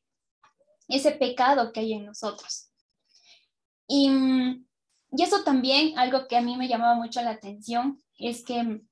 [0.88, 2.70] ese pecado que hay en nosotros.
[3.88, 4.10] Y,
[5.12, 8.82] y eso también, algo que a mí me llamaba mucho la atención, es que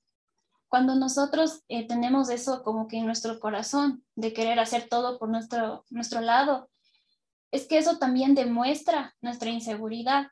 [0.69, 5.29] cuando nosotros eh, tenemos eso como que en nuestro corazón, de querer hacer todo por
[5.29, 6.69] nuestro, nuestro lado,
[7.51, 10.29] es que eso también demuestra nuestra inseguridad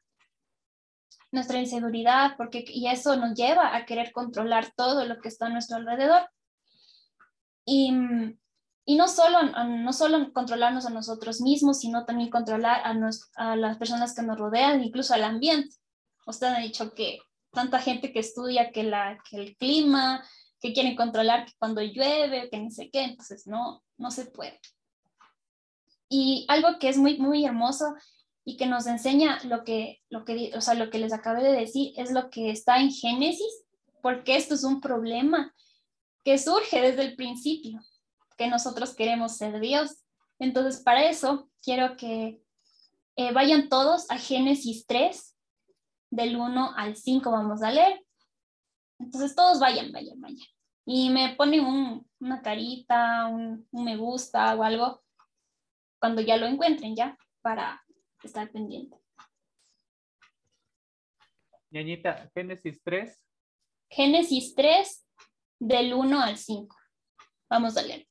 [1.37, 5.51] nuestra inseguridad, porque y eso nos lleva a querer controlar todo lo que está a
[5.51, 6.29] nuestro alrededor.
[7.65, 7.93] Y,
[8.89, 13.57] y no, solo, no solo controlarnos a nosotros mismos, sino también controlar a, nos, a
[13.57, 15.75] las personas que nos rodean, incluso al ambiente.
[16.25, 17.19] Usted ha dicho que
[17.53, 20.25] tanta gente que estudia que, la, que el clima,
[20.61, 24.61] que quieren controlar que cuando llueve, que ni sé qué, entonces no, no se puede.
[26.09, 27.93] Y algo que es muy, muy hermoso
[28.45, 31.59] y que nos enseña lo que, lo que, o sea, lo que les acabé de
[31.59, 33.65] decir es lo que está en Génesis,
[34.01, 35.53] porque esto es un problema
[36.23, 37.81] que surge desde el principio,
[38.37, 40.05] que nosotros queremos ser Dios.
[40.39, 42.43] Entonces, para eso, quiero que
[43.17, 45.37] eh, vayan todos a Génesis 3,
[46.11, 48.05] del 1 al 5 vamos a leer.
[48.99, 50.47] Entonces, todos vayan, vayan, vayan.
[50.85, 55.03] Y me ponen un, una carita, un, un me gusta o algo
[55.99, 57.19] cuando ya lo encuentren, ¿ya?
[57.43, 57.83] Para
[58.23, 58.97] estar pendiente.
[61.71, 63.25] Ñañita, Génesis 3.
[63.91, 65.07] Génesis 3,
[65.59, 66.77] del 1 al 5.
[67.49, 68.07] Vamos a leer.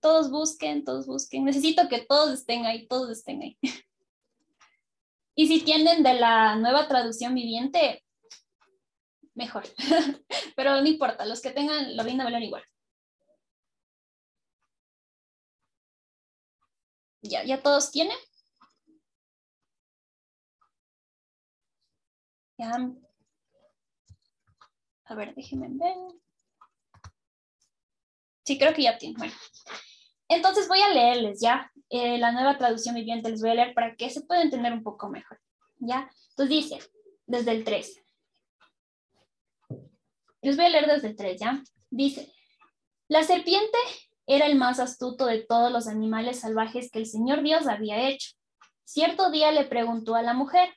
[0.00, 1.44] Todos busquen, todos busquen.
[1.44, 3.58] Necesito que todos estén ahí, todos estén ahí.
[5.34, 8.04] Y si tienen de la nueva traducción viviente,
[9.34, 9.64] mejor.
[10.56, 12.64] Pero no importa, los que tengan lo van a valer igual.
[17.22, 18.16] ¿Ya, ya todos tienen?
[22.58, 22.72] Ya.
[25.04, 25.96] A ver, déjenme ver.
[28.48, 29.18] Sí, creo que ya tienen.
[29.18, 29.34] Bueno.
[30.26, 33.28] Entonces voy a leerles ya eh, la nueva traducción viviente.
[33.28, 35.38] Les voy a leer para que se pueda entender un poco mejor.
[35.76, 36.10] ¿Ya?
[36.30, 36.78] Entonces dice,
[37.26, 38.02] desde el 3.
[40.40, 41.62] Les voy a leer desde el 3, ¿ya?
[41.90, 42.32] Dice,
[43.08, 43.76] la serpiente
[44.26, 48.30] era el más astuto de todos los animales salvajes que el Señor Dios había hecho.
[48.84, 50.70] Cierto día le preguntó a la mujer,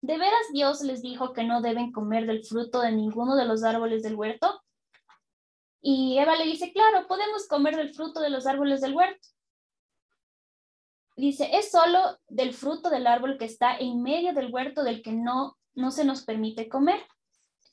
[0.00, 3.64] ¿de veras Dios les dijo que no deben comer del fruto de ninguno de los
[3.64, 4.62] árboles del huerto?
[5.88, 9.28] Y Eva le dice, claro, podemos comer del fruto de los árboles del huerto.
[11.14, 15.12] Dice, es solo del fruto del árbol que está en medio del huerto del que
[15.12, 17.06] no, no se nos permite comer.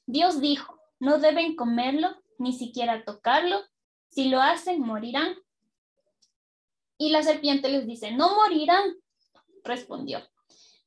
[0.05, 3.63] Dios dijo, no deben comerlo, ni siquiera tocarlo.
[4.09, 5.35] Si lo hacen, morirán.
[6.99, 8.93] Y la serpiente les dice, no morirán,
[9.63, 10.21] respondió.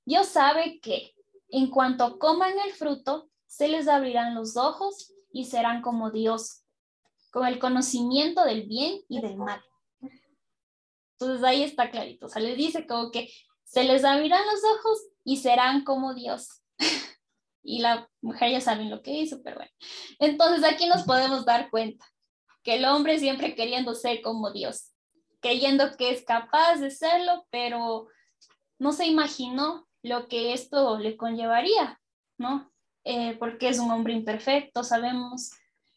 [0.04, 1.16] Dios sabe que
[1.48, 6.62] en cuanto coman el fruto, se les abrirán los ojos y serán como Dios,
[7.36, 9.62] con el conocimiento del bien y del mal.
[10.00, 13.30] Entonces ahí está clarito, o sea, les dice como que
[13.62, 16.62] se les abrirán los ojos y serán como Dios.
[17.62, 19.70] y la mujer ya saben lo que hizo, pero bueno.
[20.18, 22.06] Entonces aquí nos podemos dar cuenta
[22.62, 24.94] que el hombre siempre queriendo ser como Dios,
[25.42, 28.08] creyendo que es capaz de serlo, pero
[28.78, 32.00] no se imaginó lo que esto le conllevaría,
[32.38, 32.72] ¿no?
[33.04, 35.50] Eh, porque es un hombre imperfecto, sabemos,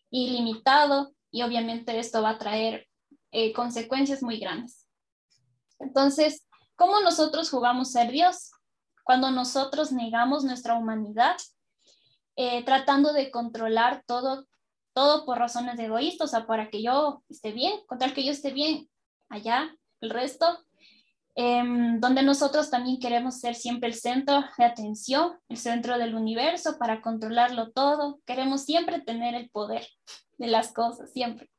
[0.09, 2.87] ilimitado, y obviamente esto va a traer
[3.31, 4.87] eh, consecuencias muy grandes.
[5.79, 8.51] Entonces, ¿cómo nosotros jugamos ser Dios?
[9.03, 11.37] Cuando nosotros negamos nuestra humanidad,
[12.35, 14.47] eh, tratando de controlar todo,
[14.93, 18.51] todo por razones egoístas, o sea, para que yo esté bien, contar que yo esté
[18.51, 18.89] bien,
[19.29, 20.65] allá, el resto,
[21.35, 26.77] em, donde nosotros también queremos ser siempre el centro de atención, el centro del universo
[26.77, 29.87] para controlarlo todo, queremos siempre tener el poder
[30.37, 31.49] de las cosas, siempre.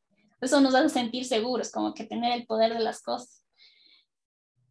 [0.40, 3.44] Eso nos hace sentir seguros, como que tener el poder de las cosas.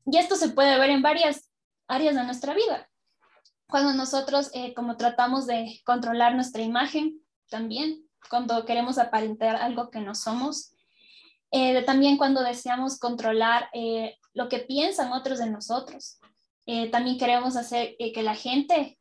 [0.05, 1.51] Y esto se puede ver en varias
[1.87, 2.89] áreas de nuestra vida.
[3.67, 10.01] Cuando nosotros, eh, como tratamos de controlar nuestra imagen, también, cuando queremos aparentar algo que
[10.01, 10.73] no somos,
[11.51, 16.19] eh, también cuando deseamos controlar eh, lo que piensan otros de nosotros.
[16.91, 18.99] también queremos hacer que la gente,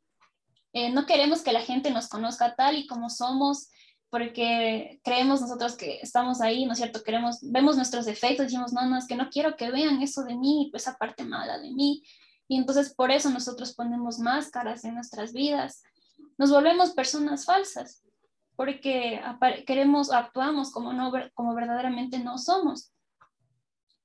[0.94, 3.68] no queremos que la gente nos conozca tal y como somos,
[4.10, 7.02] porque creemos nosotros que estamos ahí, ¿no es cierto?
[7.02, 10.34] Queremos, vemos nuestros defectos, decimos, no, no, es que no quiero que vean eso de
[10.34, 12.02] mí, esa parte mala de mí.
[12.48, 15.82] Y entonces por eso nosotros ponemos máscaras en nuestras vidas.
[16.38, 18.02] Nos volvemos personas falsas,
[18.58, 19.22] porque
[19.68, 22.92] queremos, actuamos como, no, como verdaderamente no somos.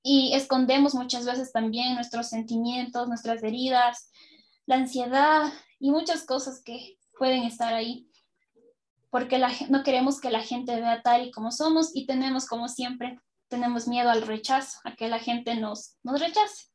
[0.03, 4.11] Y escondemos muchas veces también nuestros sentimientos, nuestras heridas,
[4.67, 8.07] la ansiedad y muchas cosas que pueden estar ahí
[9.09, 12.67] porque la, no queremos que la gente vea tal y como somos y tenemos, como
[12.67, 16.67] siempre, tenemos miedo al rechazo, a que la gente nos, nos rechace.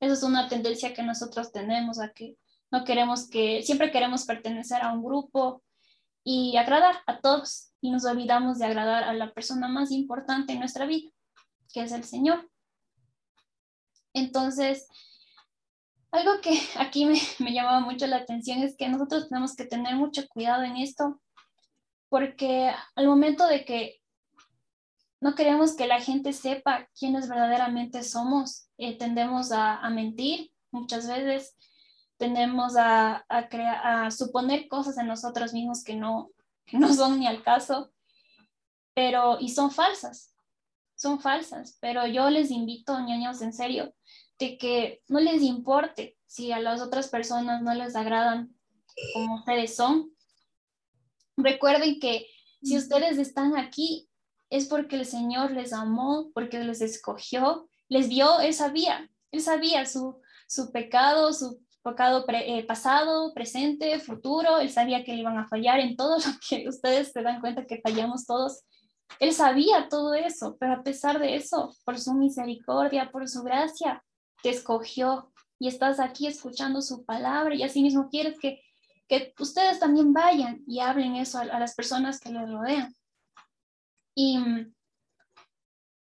[0.00, 2.36] Esa es una tendencia que nosotros tenemos, a que
[2.72, 5.63] no queremos que, siempre queremos pertenecer a un grupo
[6.24, 10.60] y agradar a todos y nos olvidamos de agradar a la persona más importante en
[10.60, 11.10] nuestra vida,
[11.72, 12.50] que es el Señor.
[14.14, 14.88] Entonces,
[16.10, 19.94] algo que aquí me, me llamaba mucho la atención es que nosotros tenemos que tener
[19.96, 21.20] mucho cuidado en esto,
[22.08, 24.00] porque al momento de que
[25.24, 31.56] no queremos que la gente sepa quiénes verdaderamente somos, eh, tendemos a, mentir muchas veces,
[32.16, 36.30] tendemos a, a, a suponer cosas en nosotros mismos que no,
[36.72, 37.92] no son ni al caso,
[38.94, 40.34] pero y son falsas,
[40.94, 43.94] son falsas, pero yo les invito, ñaños, en serio,
[44.38, 48.54] de que no les importe si a las otras personas no les agradan
[49.14, 50.14] como ustedes son,
[51.36, 52.28] Recuerden que
[52.62, 54.08] si ustedes están aquí
[54.50, 59.84] es porque el Señor les amó, porque les escogió, les dio, Él sabía, Él sabía
[59.86, 65.46] su, su pecado, su pecado eh, pasado, presente, futuro, Él sabía que le iban a
[65.46, 68.64] fallar en todo lo que ustedes se dan cuenta que fallamos todos.
[69.20, 74.02] Él sabía todo eso, pero a pesar de eso, por su misericordia, por su gracia,
[74.42, 75.30] te escogió
[75.60, 78.60] y estás aquí escuchando su palabra y así mismo quieres que
[79.08, 82.94] que ustedes también vayan y hablen eso a, las personas que les rodean.
[84.14, 84.38] Y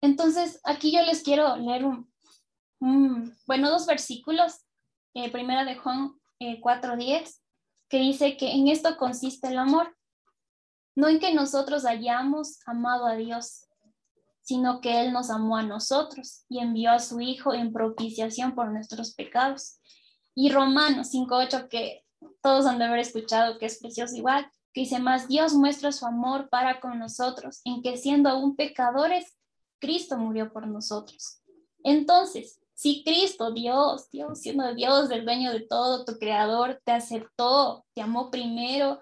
[0.03, 4.65] entonces aquí yo les quiero leer un, bueno, dos versículos.
[5.15, 7.41] Eh, primera de Juan eh, 4.10,
[7.89, 9.95] que dice que en esto consiste el amor,
[10.95, 13.67] no en que nosotros hayamos amado a Dios,
[14.43, 18.71] sino que Él nos amó a nosotros y envió a su Hijo en propiciación por
[18.71, 19.79] nuestros pecados.
[20.35, 22.05] Y Romanos 5.8, que
[22.41, 26.07] todos han de haber escuchado que es precioso igual, que dice más, Dios muestra su
[26.07, 29.37] amor para con nosotros, en que siendo aún pecadores,
[29.79, 31.43] Cristo murió por nosotros.
[31.85, 37.87] Entonces, Si Cristo, Dios, Dios, siendo Dios, el dueño de todo, tu creador, te aceptó,
[37.95, 39.01] te amó primero,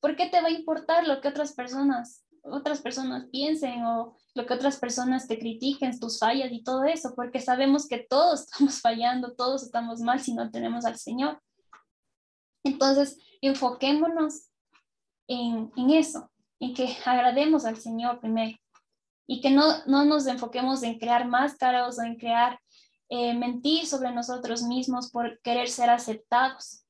[0.00, 4.46] ¿por qué te va a importar lo que otras personas, otras personas piensen o lo
[4.46, 7.14] que otras personas te critiquen, tus fallas y todo eso?
[7.14, 11.40] Porque sabemos que todos estamos fallando, todos estamos mal si no tenemos al Señor.
[12.64, 14.48] Entonces, enfoquémonos
[15.28, 16.28] en, en eso,
[16.58, 18.58] en que agrademos al Señor primero
[19.28, 22.58] y que no, no nos enfoquemos en crear máscaras o en crear
[23.10, 26.84] eh, mentir sobre nosotros mismos por querer ser aceptados.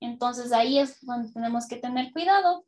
[0.00, 2.66] Entonces ahí es donde tenemos que tener cuidado,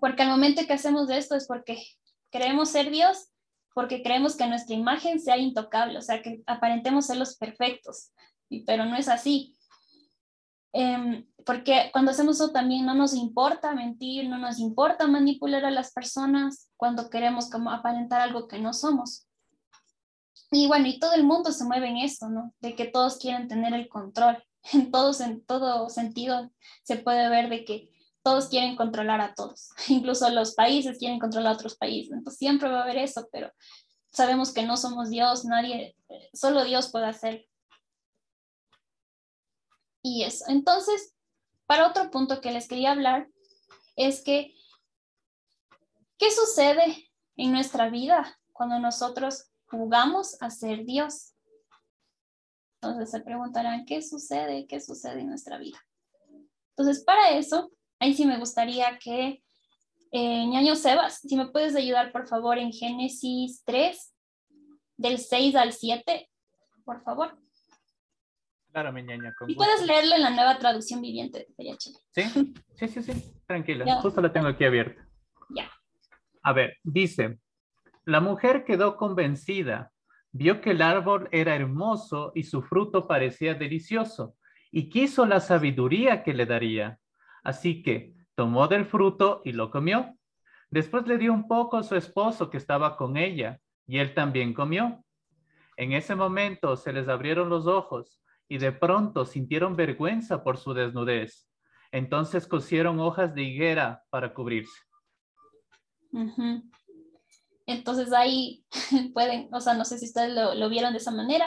[0.00, 1.82] porque al momento que hacemos esto es porque
[2.30, 3.30] queremos ser Dios,
[3.74, 8.12] porque creemos que nuestra imagen sea intocable, o sea, que aparentemos ser los perfectos,
[8.66, 9.56] pero no es así.
[10.74, 15.70] Em, porque cuando hacemos eso también no nos importa mentir, no nos importa manipular a
[15.70, 19.27] las personas cuando queremos como aparentar algo que no somos.
[20.50, 22.54] Y bueno, y todo el mundo se mueve en eso, ¿no?
[22.60, 24.42] De que todos quieren tener el control.
[24.72, 26.50] En todos, en todo sentido
[26.82, 27.90] se puede ver de que
[28.22, 29.70] todos quieren controlar a todos.
[29.88, 32.12] Incluso los países quieren controlar a otros países.
[32.12, 33.50] Entonces siempre va a haber eso, pero
[34.10, 35.96] sabemos que no somos Dios, nadie,
[36.34, 37.40] solo Dios puede hacerlo.
[40.02, 40.44] Y eso.
[40.48, 41.14] Entonces,
[41.66, 43.28] para otro punto que les quería hablar
[43.96, 44.54] es que,
[46.18, 51.34] ¿qué sucede en nuestra vida cuando nosotros jugamos a ser Dios?
[52.80, 54.66] Entonces se preguntarán, ¿qué sucede?
[54.66, 55.78] ¿Qué sucede en nuestra vida?
[56.76, 59.42] Entonces, para eso, ahí sí me gustaría que,
[60.12, 64.14] eh, ñaño Sebas, si me puedes ayudar, por favor, en Génesis 3,
[64.96, 66.30] del 6 al 7,
[66.84, 67.36] por favor.
[68.70, 69.34] Claro, mi ñaña.
[69.48, 72.54] y puedes leerlo en la nueva traducción viviente de ¿Sí?
[72.76, 73.34] Sí, sí, sí.
[73.46, 74.00] Tranquila.
[74.02, 75.08] Justo la tengo aquí abierta.
[75.50, 75.68] Ya.
[76.42, 77.38] A ver, dice,
[78.08, 79.92] la mujer quedó convencida,
[80.32, 84.34] vio que el árbol era hermoso y su fruto parecía delicioso,
[84.70, 86.98] y quiso la sabiduría que le daría.
[87.44, 90.16] Así que tomó del fruto y lo comió.
[90.70, 94.54] Después le dio un poco a su esposo que estaba con ella, y él también
[94.54, 95.04] comió.
[95.76, 100.72] En ese momento se les abrieron los ojos y de pronto sintieron vergüenza por su
[100.72, 101.46] desnudez.
[101.92, 104.80] Entonces cosieron hojas de higuera para cubrirse.
[107.68, 108.64] Entonces ahí
[109.12, 111.46] pueden, o sea, no sé si ustedes lo, vieron de esa manera,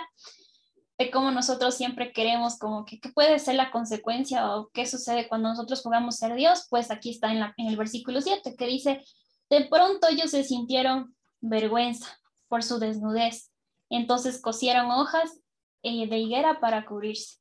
[0.99, 5.27] de cómo nosotros siempre queremos como que qué puede ser la consecuencia o qué sucede
[5.27, 8.67] cuando nosotros jugamos ser Dios, pues aquí está en, la, en el versículo 7 que
[8.67, 9.03] dice,
[9.49, 12.05] de pronto ellos se sintieron vergüenza
[12.47, 13.51] por su desnudez.
[13.89, 15.41] Entonces cosieron hojas
[15.81, 17.39] eh, de higuera para cubrirse.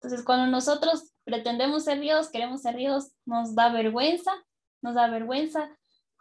[0.00, 4.32] Entonces, cuando nosotros pretendemos ser Dios, queremos ser Dios, nos da vergüenza,
[4.80, 5.68] nos da vergüenza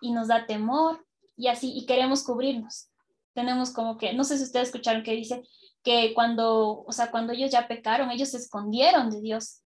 [0.02, 1.05] y nos da temor
[1.36, 2.90] y así, y queremos cubrirnos.
[3.34, 5.44] Tenemos como que, no sé si ustedes escucharon que dice
[5.84, 9.62] que cuando, o sea, cuando ellos ya pecaron, ellos se escondieron de Dios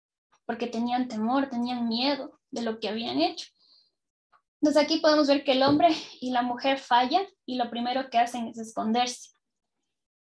[0.45, 3.47] porque tenían temor, tenían miedo de lo que habían hecho.
[4.61, 5.89] Entonces aquí podemos ver que el hombre
[6.19, 9.29] y la mujer fallan y lo primero que hacen es esconderse.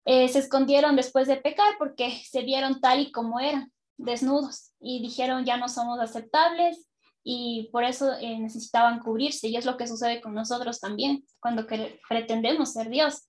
[0.05, 5.01] Eh, se escondieron después de pecar porque se vieron tal y como eran, desnudos, y
[5.01, 6.90] dijeron ya no somos aceptables
[7.23, 9.47] y por eso eh, necesitaban cubrirse.
[9.47, 11.65] Y es lo que sucede con nosotros también cuando
[12.07, 13.27] pretendemos ser Dios,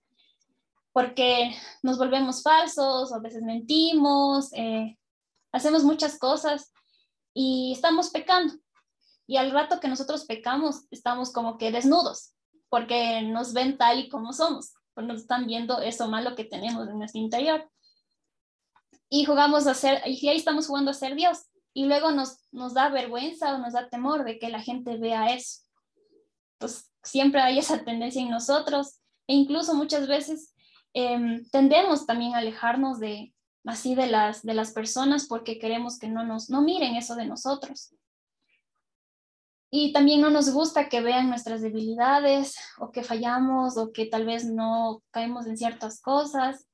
[0.92, 4.98] porque nos volvemos falsos, a veces mentimos, eh,
[5.52, 6.72] hacemos muchas cosas
[7.34, 8.54] y estamos pecando.
[9.26, 12.34] Y al rato que nosotros pecamos, estamos como que desnudos,
[12.68, 16.88] porque nos ven tal y como somos pues nos están viendo eso malo que tenemos
[16.88, 17.68] en nuestro interior.
[19.08, 21.38] Y jugamos a ser, y ahí estamos jugando a ser Dios.
[21.74, 25.34] Y luego nos, nos da vergüenza o nos da temor de que la gente vea
[25.34, 25.62] eso.
[26.58, 30.54] Pues siempre hay esa tendencia en nosotros e incluso muchas veces
[30.92, 33.32] em, tendemos también a alejarnos de
[33.64, 37.26] así de las, de las personas porque queremos que no nos, no miren eso de
[37.26, 37.94] nosotros.
[39.70, 44.26] Y también no nos gusta que vean nuestras debilidades o que fallamos o que tal
[44.26, 46.66] vez no caemos en ciertas cosas.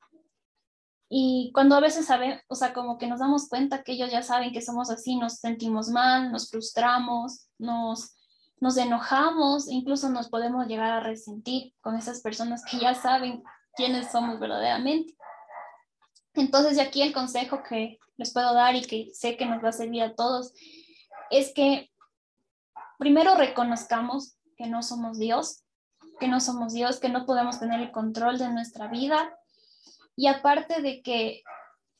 [1.08, 4.22] Y cuando a veces sabemos, o sea, como que nos damos cuenta que ellos ya
[4.22, 8.14] saben que somos así, nos sentimos mal, nos frustramos, nos,
[8.60, 13.42] nos enojamos, incluso nos podemos llegar a resentir con esas personas que ya saben
[13.74, 15.16] quiénes somos verdaderamente.
[16.34, 19.72] Entonces, aquí el consejo que les puedo dar y que sé que nos va a
[19.72, 20.52] servir a todos
[21.30, 21.90] es que
[22.98, 25.62] primero reconozcamos que no somos Dios,
[26.18, 29.37] que no somos Dios, que no podemos tener el control de nuestra vida.
[30.18, 31.42] Y aparte de que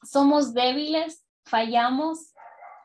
[0.02, 2.34] somos débiles, fallamos,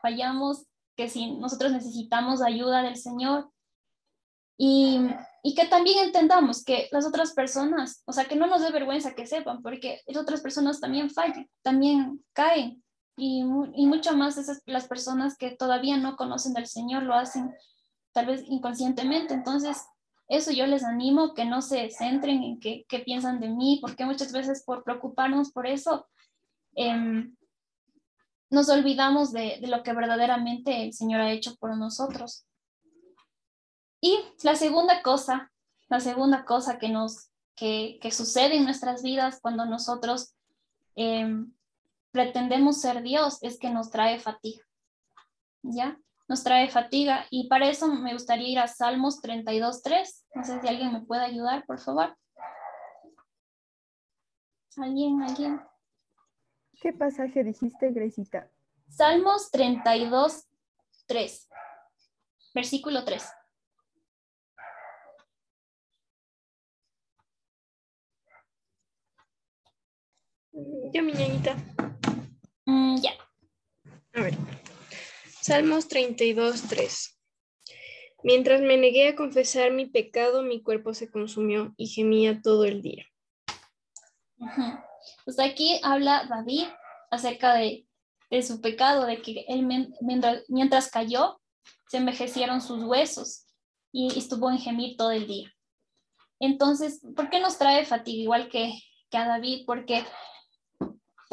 [0.00, 0.64] fallamos,
[0.96, 3.50] que si nosotros necesitamos ayuda del Señor,
[4.56, 5.00] Y,
[5.42, 9.16] y que también entendamos que las otras personas, o sea, que no nos dé vergüenza
[9.16, 12.80] que sepan, porque las otras personas también fallan, también caen.
[13.16, 13.40] Y,
[13.74, 17.52] y mucho más esas, las personas que todavía no conocen del Señor lo hacen
[18.12, 19.34] tal vez inconscientemente.
[19.34, 19.82] Entonces,
[20.28, 24.04] eso yo les animo, que no se centren en qué, qué piensan de mí, porque
[24.04, 26.06] muchas veces por preocuparnos por eso,
[26.76, 27.28] eh,
[28.50, 32.46] nos olvidamos de, lo que verdaderamente el Señor ha hecho por nosotros.
[34.00, 35.52] Y la segunda cosa,
[35.88, 40.34] la segunda cosa que nos que, que sucede en nuestras vidas cuando nosotros
[40.96, 41.28] eh,
[42.10, 44.64] pretendemos ser Dios es que nos trae fatiga.
[45.62, 45.98] ¿Ya?
[46.26, 50.24] Nos trae fatiga y para eso me gustaría ir a Salmos 32.3.
[50.34, 52.16] No sé si alguien me puede ayudar, por favor.
[54.76, 55.22] ¿Alguien?
[55.22, 55.60] ¿Alguien?
[56.80, 58.50] ¿Qué pasaje dijiste, Gresita?
[58.88, 60.48] Salmos 32,
[61.06, 61.48] 3.
[62.54, 63.24] Versículo 3.
[70.92, 71.56] Yo, mi ñañita.
[72.66, 73.10] Mm, ya.
[74.14, 74.63] A ver.
[75.44, 77.20] Salmos 32, 3.
[78.22, 82.80] Mientras me negué a confesar mi pecado, mi cuerpo se consumió y gemía todo el
[82.80, 83.04] día.
[85.26, 86.64] Pues aquí habla David
[87.10, 87.86] acerca de,
[88.30, 89.66] de su pecado, de que él
[90.00, 91.38] mientras, mientras, cayó,
[91.88, 93.44] se envejecieron sus huesos
[93.92, 95.52] y estuvo en gemir todo el día.
[96.40, 98.72] Entonces, ¿por qué nos trae fatiga igual que,
[99.10, 99.64] que a David?
[99.66, 100.06] Porque,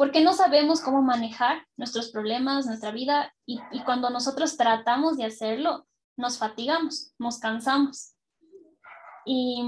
[0.02, 5.86] porque no sabemos cómo manejar nuestros problemas, nuestra vida, y, cuando nosotros tratamos de hacerlo,
[6.16, 8.16] nos fatigamos, nos cansamos
[9.24, 9.62] y,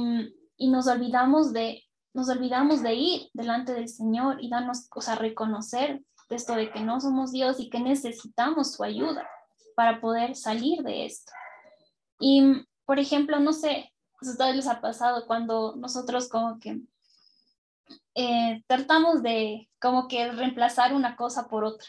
[0.57, 5.15] y nos olvidamos de, nos olvidamos de ir delante del Señor y darnos, o sea,
[5.15, 9.25] reconocer esto de que no somos Dios y que necesitamos su ayuda
[9.77, 11.31] para poder salir de esto.
[12.19, 16.81] Y, por ejemplo, no sé, ustedes les ha pasado cuando nosotros como que
[18.15, 21.87] eh, tratamos de como que reemplazar una cosa por otra.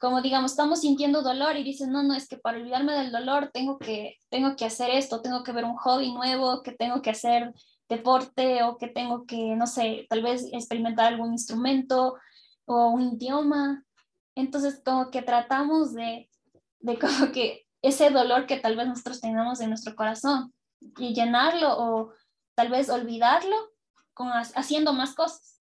[0.00, 3.50] Como digamos, estamos sintiendo dolor y dicen, no, no, es que para olvidarme del dolor
[3.52, 7.10] tengo que, tengo que hacer esto, tengo que ver un hobby nuevo, que tengo que
[7.10, 7.52] hacer
[7.88, 12.16] deporte o que tengo que, no sé, tal vez experimentar algún instrumento
[12.64, 13.84] o un idioma.
[14.34, 16.28] Entonces, como que tratamos de,
[16.80, 20.52] de como que ese dolor que tal vez nosotros tengamos en nuestro corazón
[20.98, 22.12] y llenarlo o
[22.54, 23.71] tal vez olvidarlo
[24.14, 25.60] con, haciendo más cosas.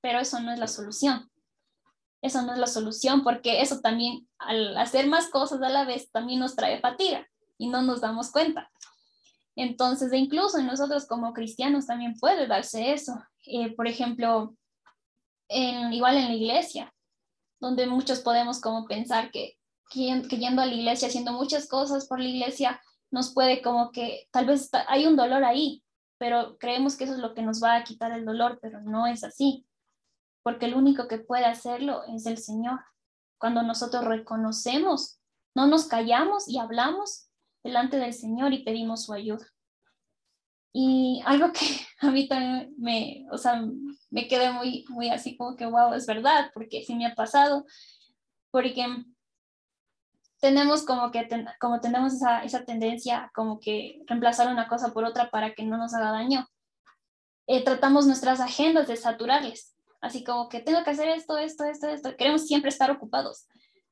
[0.00, 1.30] Pero eso no es la solución.
[2.22, 6.10] Eso no es la solución porque eso también, al hacer más cosas a la vez,
[6.10, 7.26] también nos trae fatiga
[7.58, 8.70] y no nos damos cuenta.
[9.56, 13.12] Entonces, incluso nosotros como cristianos también puede darse eso.
[13.44, 14.54] Eh, por ejemplo,
[15.48, 16.94] en, igual en la iglesia,
[17.60, 19.58] donde muchos podemos como pensar que,
[19.90, 22.80] que, que yendo a la iglesia, haciendo muchas cosas por la iglesia,
[23.10, 25.82] nos puede como que tal vez hay un dolor ahí,
[26.22, 29.08] pero creemos que eso es lo que nos va a quitar el dolor, pero no
[29.08, 29.66] es así,
[30.44, 32.78] porque el único que puede hacerlo es el Señor.
[33.38, 35.18] Cuando nosotros reconocemos,
[35.56, 37.28] no nos callamos y hablamos
[37.64, 39.44] delante del Señor y pedimos su ayuda.
[40.72, 41.66] Y algo que
[42.06, 43.60] a mí también me, o sea,
[44.10, 47.66] me quedé muy, muy así como que, wow, es verdad, porque sí me ha pasado,
[48.52, 48.86] porque
[50.42, 55.04] tenemos como que, ten, como tenemos esa, esa tendencia como que reemplazar una cosa por
[55.04, 56.48] otra para que no nos haga daño.
[57.46, 61.86] Eh, tratamos nuestras agendas de saturarles, así como que tengo que hacer esto, esto, esto,
[61.86, 62.16] esto.
[62.16, 63.46] Queremos siempre estar ocupados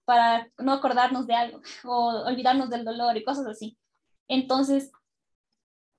[0.05, 3.79] para no acordarnos de algo o olvidarnos del dolor y cosas así.
[4.27, 4.91] Entonces,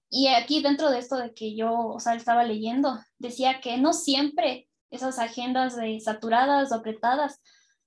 [0.09, 3.93] y aquí dentro de esto de que yo, o sea, estaba leyendo, decía que no
[3.93, 7.39] siempre esas agendas de saturadas o apretadas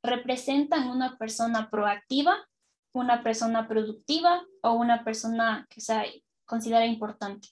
[0.02, 2.36] representan una persona proactiva,
[2.94, 7.48] una persona productiva o una persona que se considera importante.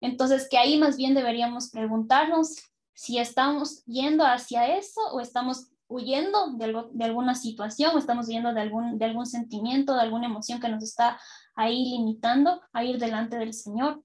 [0.00, 2.56] Entonces, que ahí más bien deberíamos preguntarnos
[2.94, 8.26] si estamos yendo hacia eso o estamos huyendo de, algo, de alguna situación o estamos
[8.28, 11.20] huyendo de algún, de algún sentimiento, de alguna emoción que nos está
[11.54, 14.02] ahí limitando a ir delante del Señor.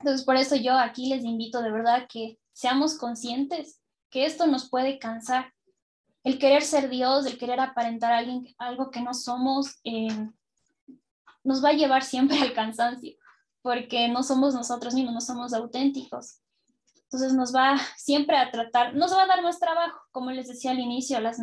[0.00, 4.68] Entonces, por eso yo aquí les invito de verdad que seamos conscientes que esto nos
[4.68, 5.52] puede cansar.
[6.24, 10.28] El querer ser Dios, el querer aparentar alguien algo que no somos, eh,
[11.42, 13.16] nos va a llevar siempre al cansancio,
[13.60, 16.38] porque no somos nosotros mismos, no somos auténticos.
[17.04, 20.70] Entonces nos va siempre a tratar, nos va a dar más trabajo, como les decía
[20.70, 21.38] al inicio, las,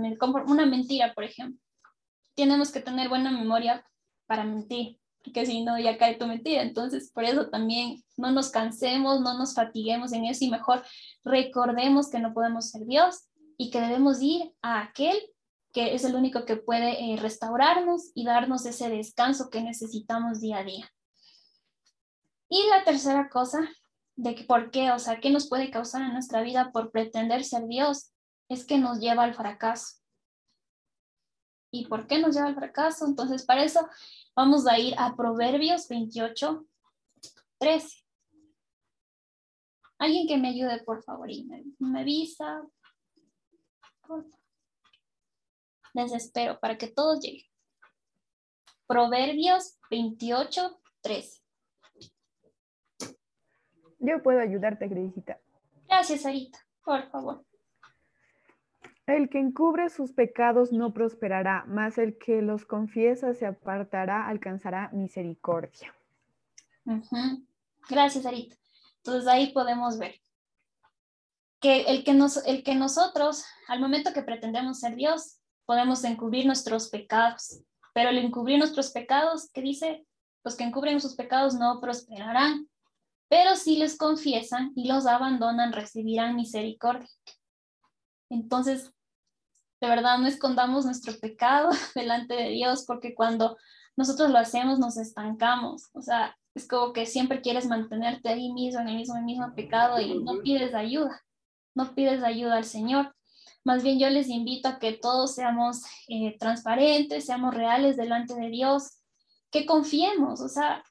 [0.48, 1.62] una mentira, por ejemplo.
[2.36, 3.86] Tenemos que tener buena memoria
[4.26, 6.62] para mentir, porque si no, ya cae tu mentira.
[6.62, 10.84] Entonces, por eso también no nos cansemos, no nos fatiguemos en eso y mejor
[11.24, 13.29] recordemos que no podemos ser Dios
[13.60, 15.20] y que debemos ir a aquel
[15.74, 20.60] que es el único que puede eh, restaurarnos y darnos ese descanso que necesitamos día
[20.60, 20.90] a día.
[22.50, 23.60] Y la tercera cosa,
[24.16, 27.44] de que por qué, o sea, qué nos puede causar en nuestra vida por pretender
[27.44, 28.12] ser Dios,
[28.48, 29.98] es que nos lleva al fracaso.
[31.72, 33.06] ¿Y por qué nos lleva al fracaso?
[33.06, 33.88] Entonces, para eso
[34.36, 36.66] vamos a ir a Proverbios 28,
[37.60, 38.04] 13.
[40.00, 42.64] Alguien que me ayude, por favor, y me, me avisa.
[45.94, 47.46] Desespero para que todos lleguen.
[48.88, 51.42] Proverbios 28, 13.
[54.00, 55.40] Yo puedo ayudarte, Grisita.
[55.88, 56.60] Gracias, Sarita.
[56.84, 57.46] Por favor.
[59.06, 64.90] El que encubre sus pecados no prosperará, mas el que los confiesa se apartará, alcanzará
[64.94, 65.94] misericordia.
[67.90, 68.56] Gracias, Sarita.
[68.98, 70.16] Entonces ahí podemos ver
[71.60, 76.46] que el que, nos, el que nosotros, al momento que pretendemos ser Dios, podemos encubrir
[76.46, 77.62] nuestros pecados.
[77.94, 80.06] Pero el encubrir nuestros pecados, ¿qué dice?
[80.44, 82.70] Los que encubren sus pecados no prosperarán.
[83.30, 87.10] Pero si les confiesan y los abandonan, recibirán misericordia.
[88.30, 88.92] Entonces,
[89.82, 93.58] de verdad, no escondamos nuestro pecado delante de Dios, porque cuando
[93.96, 95.90] nosotros lo hacemos nos estancamos.
[95.94, 99.54] O sea, es como que siempre quieres mantenerte ahí mismo, en el mismo, el mismo
[99.56, 101.22] pecado y no pides ayuda,
[101.76, 103.16] no pides ayuda al Señor.
[103.64, 108.50] Más bien yo les invito a que todos seamos eh, transparentes, seamos reales delante de
[108.50, 109.02] Dios,
[109.52, 110.84] que confiemos, o sea,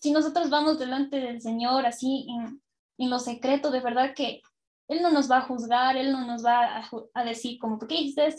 [0.00, 2.62] si nosotros vamos delante del Señor así en,
[2.98, 4.40] en lo secreto, de verdad que
[4.88, 6.82] Él no nos va a juzgar, Él no nos va
[7.14, 8.34] a, decir como, ¿por qué hiciste?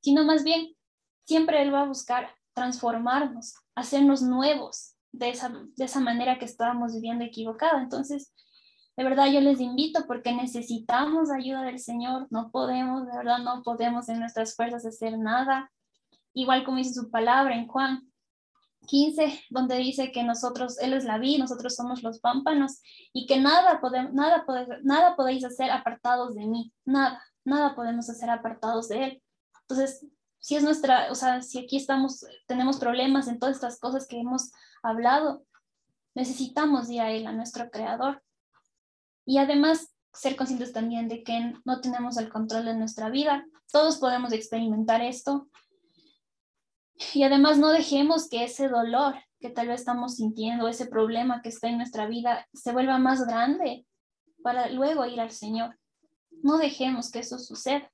[0.00, 0.74] Sino más bien,
[1.24, 6.94] siempre Él va a buscar transformarnos, hacernos nuevos, de esa, de esa manera que estábamos
[6.94, 7.82] viviendo equivocada.
[7.82, 8.32] Entonces,
[9.00, 13.62] de verdad yo les invito porque necesitamos ayuda del Señor, no podemos, de verdad no
[13.62, 15.72] podemos en nuestras fuerzas hacer nada.
[16.34, 18.12] Igual como dice su palabra en Juan
[18.88, 22.82] 15, donde dice que nosotros, Él es la vida, nosotros somos los pámpanos
[23.14, 24.44] y que nada, podemos, nada,
[24.82, 29.22] nada podéis hacer apartados de mí, nada, nada podemos hacer apartados de Él.
[29.62, 30.06] Entonces,
[30.40, 34.20] si es nuestra, o sea, si aquí estamos, tenemos problemas en todas estas cosas que
[34.20, 35.42] hemos hablado.
[36.14, 38.22] Necesitamos ir a Él, a nuestro Creador.
[39.30, 43.46] Y además, ser conscientes también de que no tenemos el control de nuestra vida.
[43.70, 45.48] Todos podemos experimentar esto.
[47.14, 51.50] Y además no dejemos que ese dolor que tal vez estamos sintiendo, ese problema que
[51.50, 53.86] está en nuestra vida, se vuelva más grande
[54.42, 55.78] para luego ir al Señor.
[56.42, 57.88] No dejemos que eso suceda.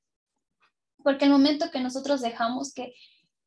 [1.04, 2.94] Porque el momento que nosotros dejamos que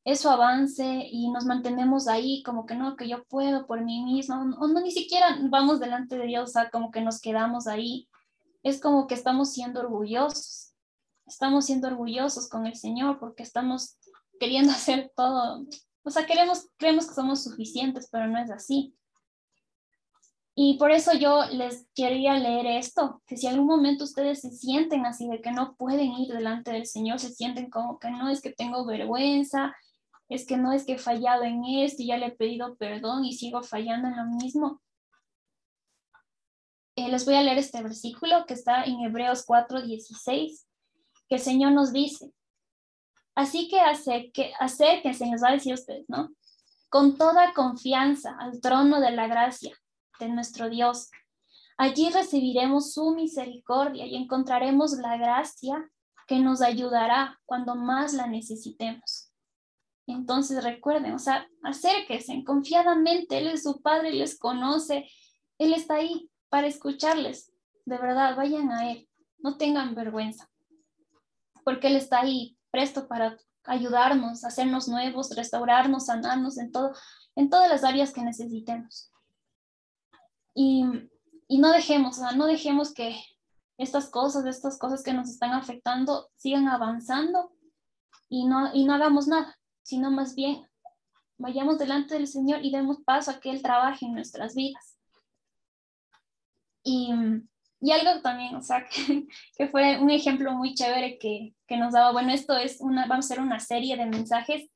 [0.05, 4.35] eso avance y nos mantenemos ahí como que no, que yo puedo por mí mismo,
[4.35, 8.07] o no, ni siquiera vamos delante de Dios, o sea, como que nos quedamos ahí.
[8.63, 10.73] Es como que estamos siendo orgullosos,
[11.25, 13.97] estamos siendo orgullosos con el Señor porque estamos
[14.39, 15.65] queriendo hacer todo,
[16.03, 18.95] o sea, queremos, creemos que somos suficientes, pero no es así.
[20.61, 25.05] Y por eso yo les quería leer esto, que si algún momento ustedes se sienten
[25.05, 28.41] así de que no pueden ir delante del Señor, se sienten como que no es
[28.41, 29.73] que tengo vergüenza,
[30.29, 33.25] es que no es que he fallado en esto y ya le he pedido perdón
[33.25, 34.81] y sigo fallando en lo mismo.
[36.95, 40.67] Eh, les voy a leer este versículo que está en Hebreos 4:16,
[41.27, 42.31] que el Señor nos dice,
[43.35, 46.29] así que, hace, que acérquense, nos va a decir ustedes, ¿no?
[46.89, 49.75] Con toda confianza al trono de la gracia
[50.19, 51.09] de nuestro Dios.
[51.77, 55.89] Allí recibiremos su misericordia y encontraremos la gracia
[56.27, 59.28] que nos ayudará cuando más la necesitemos.
[60.09, 65.07] Entonces recuerden, o sea, acérquense confiadamente, Él es su Padre, les conoce,
[65.59, 67.53] Él está ahí para escucharles.
[67.85, 69.07] De verdad, vayan a Él,
[69.37, 70.49] no tengan vergüenza,
[71.63, 76.91] porque Él está ahí presto para ayudarnos, hacernos nuevos, restaurarnos, sanarnos en todo,
[77.35, 79.11] en todas las áreas que necesitemos.
[80.55, 80.85] Y,
[81.47, 83.15] y no dejemos, o sea, no dejemos que
[83.77, 87.51] estas cosas, estas cosas que nos están afectando sigan avanzando
[88.27, 89.58] y no, y no hagamos nada
[89.89, 90.67] sino más bien
[91.39, 94.97] vayamos delante del Señor y demos paso a que Él trabaje en nuestras vidas.
[96.83, 97.11] Y,
[97.81, 98.85] y algo también, o sea,
[99.57, 103.25] que, fue un ejemplo muy chévere que, que, nos daba, bueno, esto es una, vamos
[103.25, 104.69] a hacer una serie de mensajes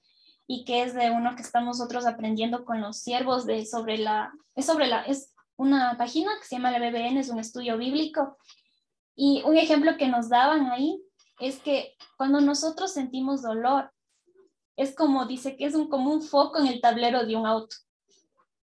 [0.47, 4.34] y que es de uno que estamos nosotros aprendiendo con los siervos de sobre la,
[4.55, 8.38] es sobre la, es una página que se llama la BBN, es un estudio bíblico.
[9.16, 10.99] Y un ejemplo que nos daban ahí
[11.39, 13.93] es que cuando nosotros sentimos dolor,
[14.76, 17.76] es como dice que es un, como un foco en el tablero de un auto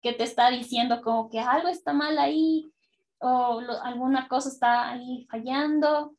[0.02, 2.72] que te está diciendo como que algo está mal ahí
[3.18, 6.14] o alguna cosa está ahí fallando.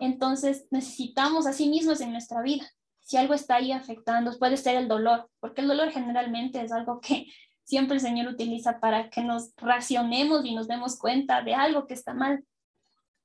[0.00, 2.68] Entonces necesitamos a sí mismos en nuestra vida.
[3.00, 7.00] Si algo está ahí afectando, puede ser el dolor, porque el dolor generalmente es algo
[7.00, 7.26] que
[7.64, 11.94] siempre el Señor utiliza para que nos racionemos y nos demos cuenta de algo que
[11.94, 12.44] está mal.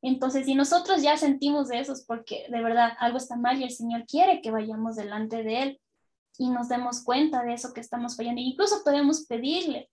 [0.01, 3.64] Entonces, si nosotros ya sentimos de eso, es porque de verdad algo está mal y
[3.64, 5.82] el Señor quiere que vayamos delante de Él
[6.38, 8.42] y nos demos cuenta de eso que estamos fallando.
[8.42, 9.90] incluso podemos pedirle,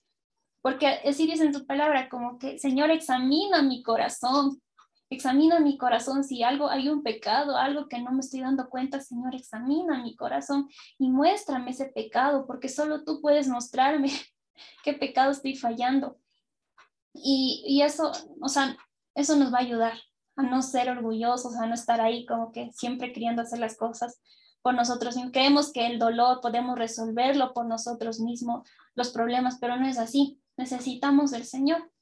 [0.62, 4.62] porque así dice en su palabra, como que, Señor, examina mi corazón,
[5.10, 6.24] examina mi corazón.
[6.24, 10.16] Si algo hay un pecado, algo que no me estoy dando cuenta, Señor, examina mi
[10.16, 10.68] corazón
[10.98, 14.10] y muéstrame ese pecado, porque solo tú puedes mostrarme
[14.82, 16.16] qué pecado estoy fallando.
[17.12, 18.76] Y, y eso, o sea,
[19.14, 19.98] eso nos va a ayudar
[20.36, 24.18] a no ser orgullosos, a no estar ahí como que siempre queriendo hacer las cosas
[24.64, 25.32] por nosotros mismos.
[25.32, 30.40] Creemos que el dolor podemos resolverlo por nosotros mismos, los problemas, pero no es así.
[30.56, 31.92] Necesitamos del Señor.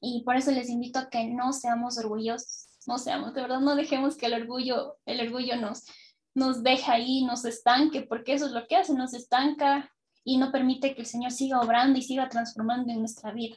[0.00, 3.74] Y por eso les invito a que no seamos orgullosos, no seamos, de verdad, no
[3.74, 5.84] dejemos que el orgullo, el orgullo nos,
[6.32, 9.90] nos deje ahí, nos estanque, porque eso es lo que hace, nos estanca
[10.22, 13.56] y no permite que el Señor siga obrando y siga transformando en nuestra vida.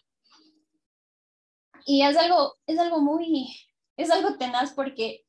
[1.85, 3.55] Y es algo, es algo muy,
[3.95, 5.26] es algo tenaz porque,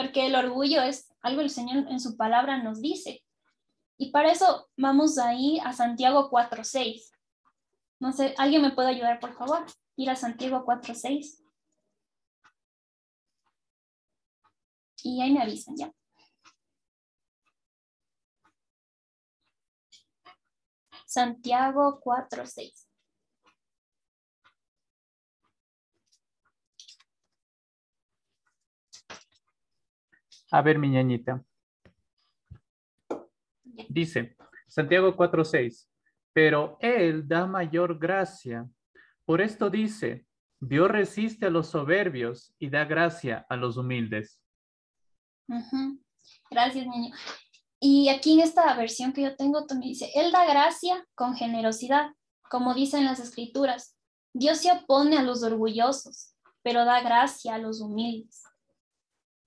[0.00, 3.22] porque el orgullo es algo el Señor en su palabra nos dice.
[3.98, 7.12] Y para eso vamos ahí a Santiago 4.6.
[7.98, 9.66] No sé, ¿alguien me puede ayudar, por favor?
[9.96, 11.44] Ir a Santiago 4.6.
[15.02, 15.92] Y ahí me avisan ya.
[21.04, 22.79] Santiago 4.6.
[30.50, 31.44] A ver, mi ñañita.
[33.88, 34.36] Dice,
[34.66, 35.88] Santiago 4:6,
[36.32, 38.68] pero Él da mayor gracia.
[39.24, 40.26] Por esto dice,
[40.60, 44.40] Dios resiste a los soberbios y da gracia a los humildes.
[46.50, 47.14] Gracias, niño.
[47.80, 52.10] Y aquí en esta versión que yo tengo también dice, Él da gracia con generosidad,
[52.50, 53.96] como dicen las escrituras.
[54.34, 58.42] Dios se opone a los orgullosos, pero da gracia a los humildes.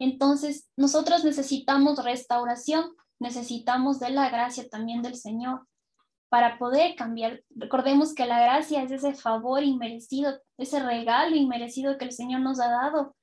[0.04, 5.66] Entonces, nosotros necesitamos restauración, necesitamos de la gracia también del Señor
[6.28, 7.42] para poder cambiar.
[7.52, 12.60] Recordemos que la gracia es ese favor inmerecido, ese regalo inmerecido que el Señor nos
[12.60, 13.16] ha dado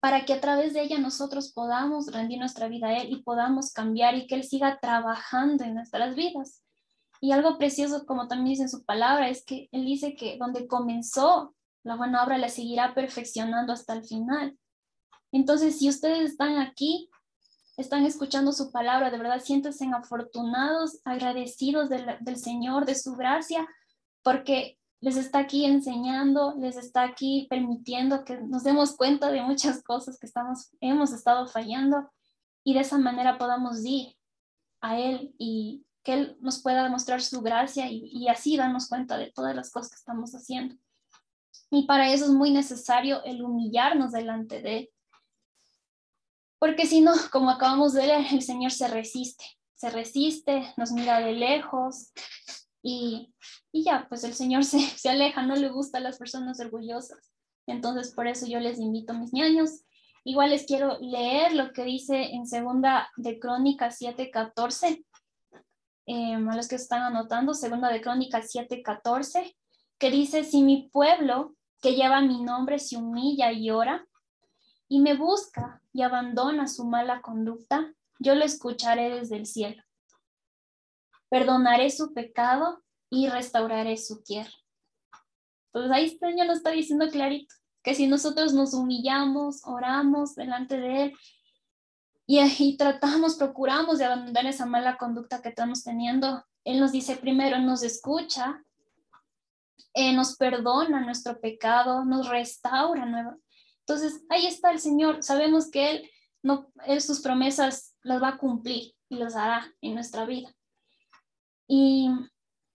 [0.00, 3.72] para que a través de ella nosotros podamos rendir nuestra vida a Él y podamos
[3.72, 6.64] cambiar y que Él siga trabajando en nuestras vidas.
[7.20, 10.66] Y algo precioso, como también dice en su palabra, es que Él dice que donde
[10.66, 11.54] comenzó
[11.84, 14.58] la buena obra la seguirá perfeccionando hasta el final.
[15.32, 17.10] Entonces, si ustedes están aquí,
[17.76, 23.66] están escuchando su palabra, de verdad siéntense afortunados, agradecidos del, Señor, de su gracia,
[24.22, 29.82] porque les está aquí enseñando, les está aquí permitiendo que nos demos cuenta de muchas
[29.84, 32.10] cosas que estamos, hemos estado fallando
[32.64, 34.16] y de esa manera podamos ir
[34.80, 39.16] a Él y que Él nos pueda demostrar su gracia y, y así darnos cuenta
[39.18, 40.74] de todas las cosas que estamos haciendo.
[41.70, 44.90] Y para eso es muy necesario el humillarnos delante de Él
[46.58, 49.44] porque si no, como acabamos de ver, el Señor se resiste,
[49.74, 52.12] se resiste, nos mira de lejos
[52.82, 53.32] y,
[53.72, 57.32] y ya, pues el Señor se, se aleja, no le gusta a las personas orgullosas.
[57.66, 59.82] Entonces, por eso yo les invito a mis niños.
[60.24, 65.04] Igual les quiero leer lo que dice en segunda de Crónicas 7:14.
[66.06, 69.54] Eh, a los que están anotando, segunda de Crónicas 7:14,
[69.98, 74.06] que dice, si mi pueblo que lleva mi nombre se humilla y ora
[74.88, 79.82] y me busca y abandona su mala conducta, yo lo escucharé desde el cielo.
[81.28, 84.52] Perdonaré su pecado y restauraré su tierra.
[85.72, 90.78] Pues ahí el Señor nos está diciendo clarito, que si nosotros nos humillamos, oramos delante
[90.78, 91.16] de Él
[92.26, 97.16] y, y tratamos, procuramos de abandonar esa mala conducta que estamos teniendo, Él nos dice
[97.16, 98.62] primero, nos escucha,
[99.94, 103.36] eh, nos perdona nuestro pecado, nos restaura nueva,
[103.88, 105.22] entonces, ahí está el Señor.
[105.22, 105.90] Sabemos que
[106.42, 110.54] Él, sus promesas las va a cumplir y las hará en nuestra vida.
[111.66, 112.10] Y,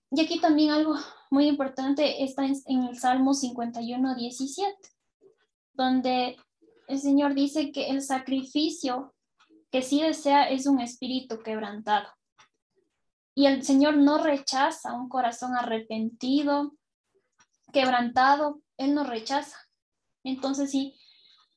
[0.09, 0.95] y aquí también algo
[1.29, 4.75] muy importante está en, el Salmo 51, 17,
[5.73, 6.35] donde
[6.87, 9.13] el Señor dice que el sacrificio
[9.69, 12.07] que sí desea es un espíritu quebrantado.
[13.35, 16.73] Y el Señor no rechaza un corazón arrepentido,
[17.71, 19.57] quebrantado, Él no rechaza.
[20.23, 20.95] Entonces, sí,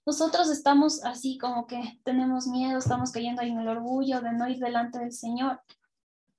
[0.06, 4.58] nosotros estamos así como que tenemos miedo, estamos cayendo en el orgullo de no ir
[4.58, 5.60] delante del Señor.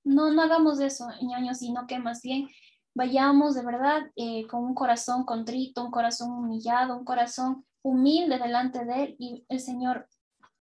[0.04, 2.48] No, no hagamos eso, ñaños, sino que más bien
[2.94, 8.86] vayamos de verdad eh, con un corazón contrito, un corazón humillado, un corazón humilde delante
[8.86, 10.08] de Él y el Señor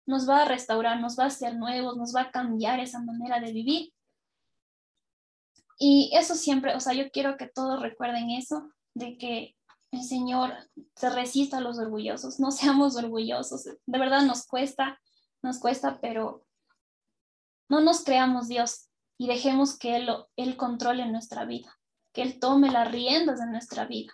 [0.06, 3.40] nos va a restaurar, nos va a hacer nuevos, nos va a cambiar esa manera
[3.40, 3.92] de vivir.
[5.78, 9.56] Y eso siempre, o sea, yo quiero que todos recuerden eso, de que
[9.96, 10.52] el Señor
[10.94, 15.00] se resista a los orgullosos, no seamos orgullosos, de verdad nos cuesta,
[15.42, 16.46] nos cuesta, pero
[17.68, 18.88] no nos creamos Dios
[19.18, 21.76] y dejemos que Él, Él controle nuestra vida,
[22.12, 24.12] que Él tome las riendas de nuestra vida,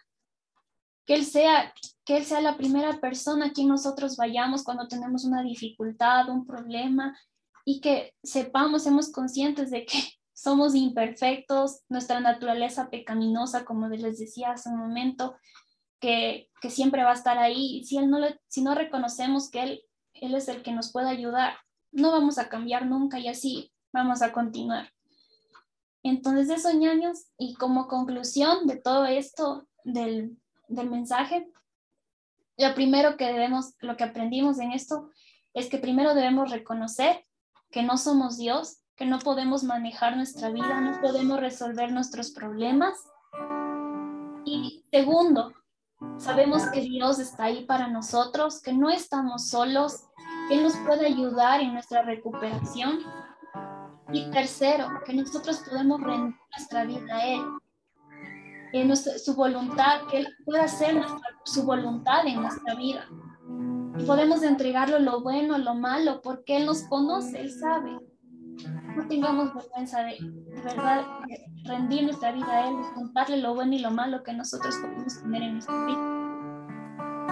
[1.07, 1.73] que Él sea,
[2.05, 6.47] que Él sea la primera persona a quien nosotros vayamos cuando tenemos una dificultad, un
[6.47, 7.17] problema,
[7.65, 9.99] y que sepamos, seamos conscientes de que
[10.33, 15.37] somos imperfectos, nuestra naturaleza pecaminosa, como les decía hace un momento,
[16.01, 17.85] que, siempre va a estar ahí.
[17.85, 17.99] Si,
[18.63, 19.83] no reconocemos que él,
[20.15, 21.55] él es el que nos puede ayudar,
[21.93, 24.93] no vamos a cambiar nunca y así vamos a continuar.
[26.03, 30.39] Entonces, eso, ñaños, y como conclusión de todo esto del,
[30.69, 31.47] del mensaje,
[32.57, 35.11] lo primero que debemos, lo que aprendimos en esto,
[35.55, 37.27] es que primero debemos reconocer
[37.71, 42.95] que no somos Dios, que no podemos manejar nuestra vida, no podemos resolver nuestros problemas.
[44.45, 45.53] Y segundo,
[46.19, 50.05] sabemos que Dios está ahí para nosotros, que no estamos solos,
[50.49, 53.01] que Él nos puede ayudar en nuestra recuperación.
[54.13, 57.43] Y tercero, que nosotros podemos rendir nuestra vida a Él,
[58.73, 61.01] en su voluntad, que Él pueda hacer
[61.45, 63.07] su voluntad en nuestra vida.
[63.99, 67.99] Y podemos entregarlo lo bueno, lo malo, porque Él nos conoce, Él sabe.
[68.97, 71.05] No tengamos vergüenza de, de verdad,
[71.65, 75.43] rendir nuestra vida a Él, contarle lo bueno y lo malo que nosotros podemos tener
[75.43, 76.20] en nuestra vida.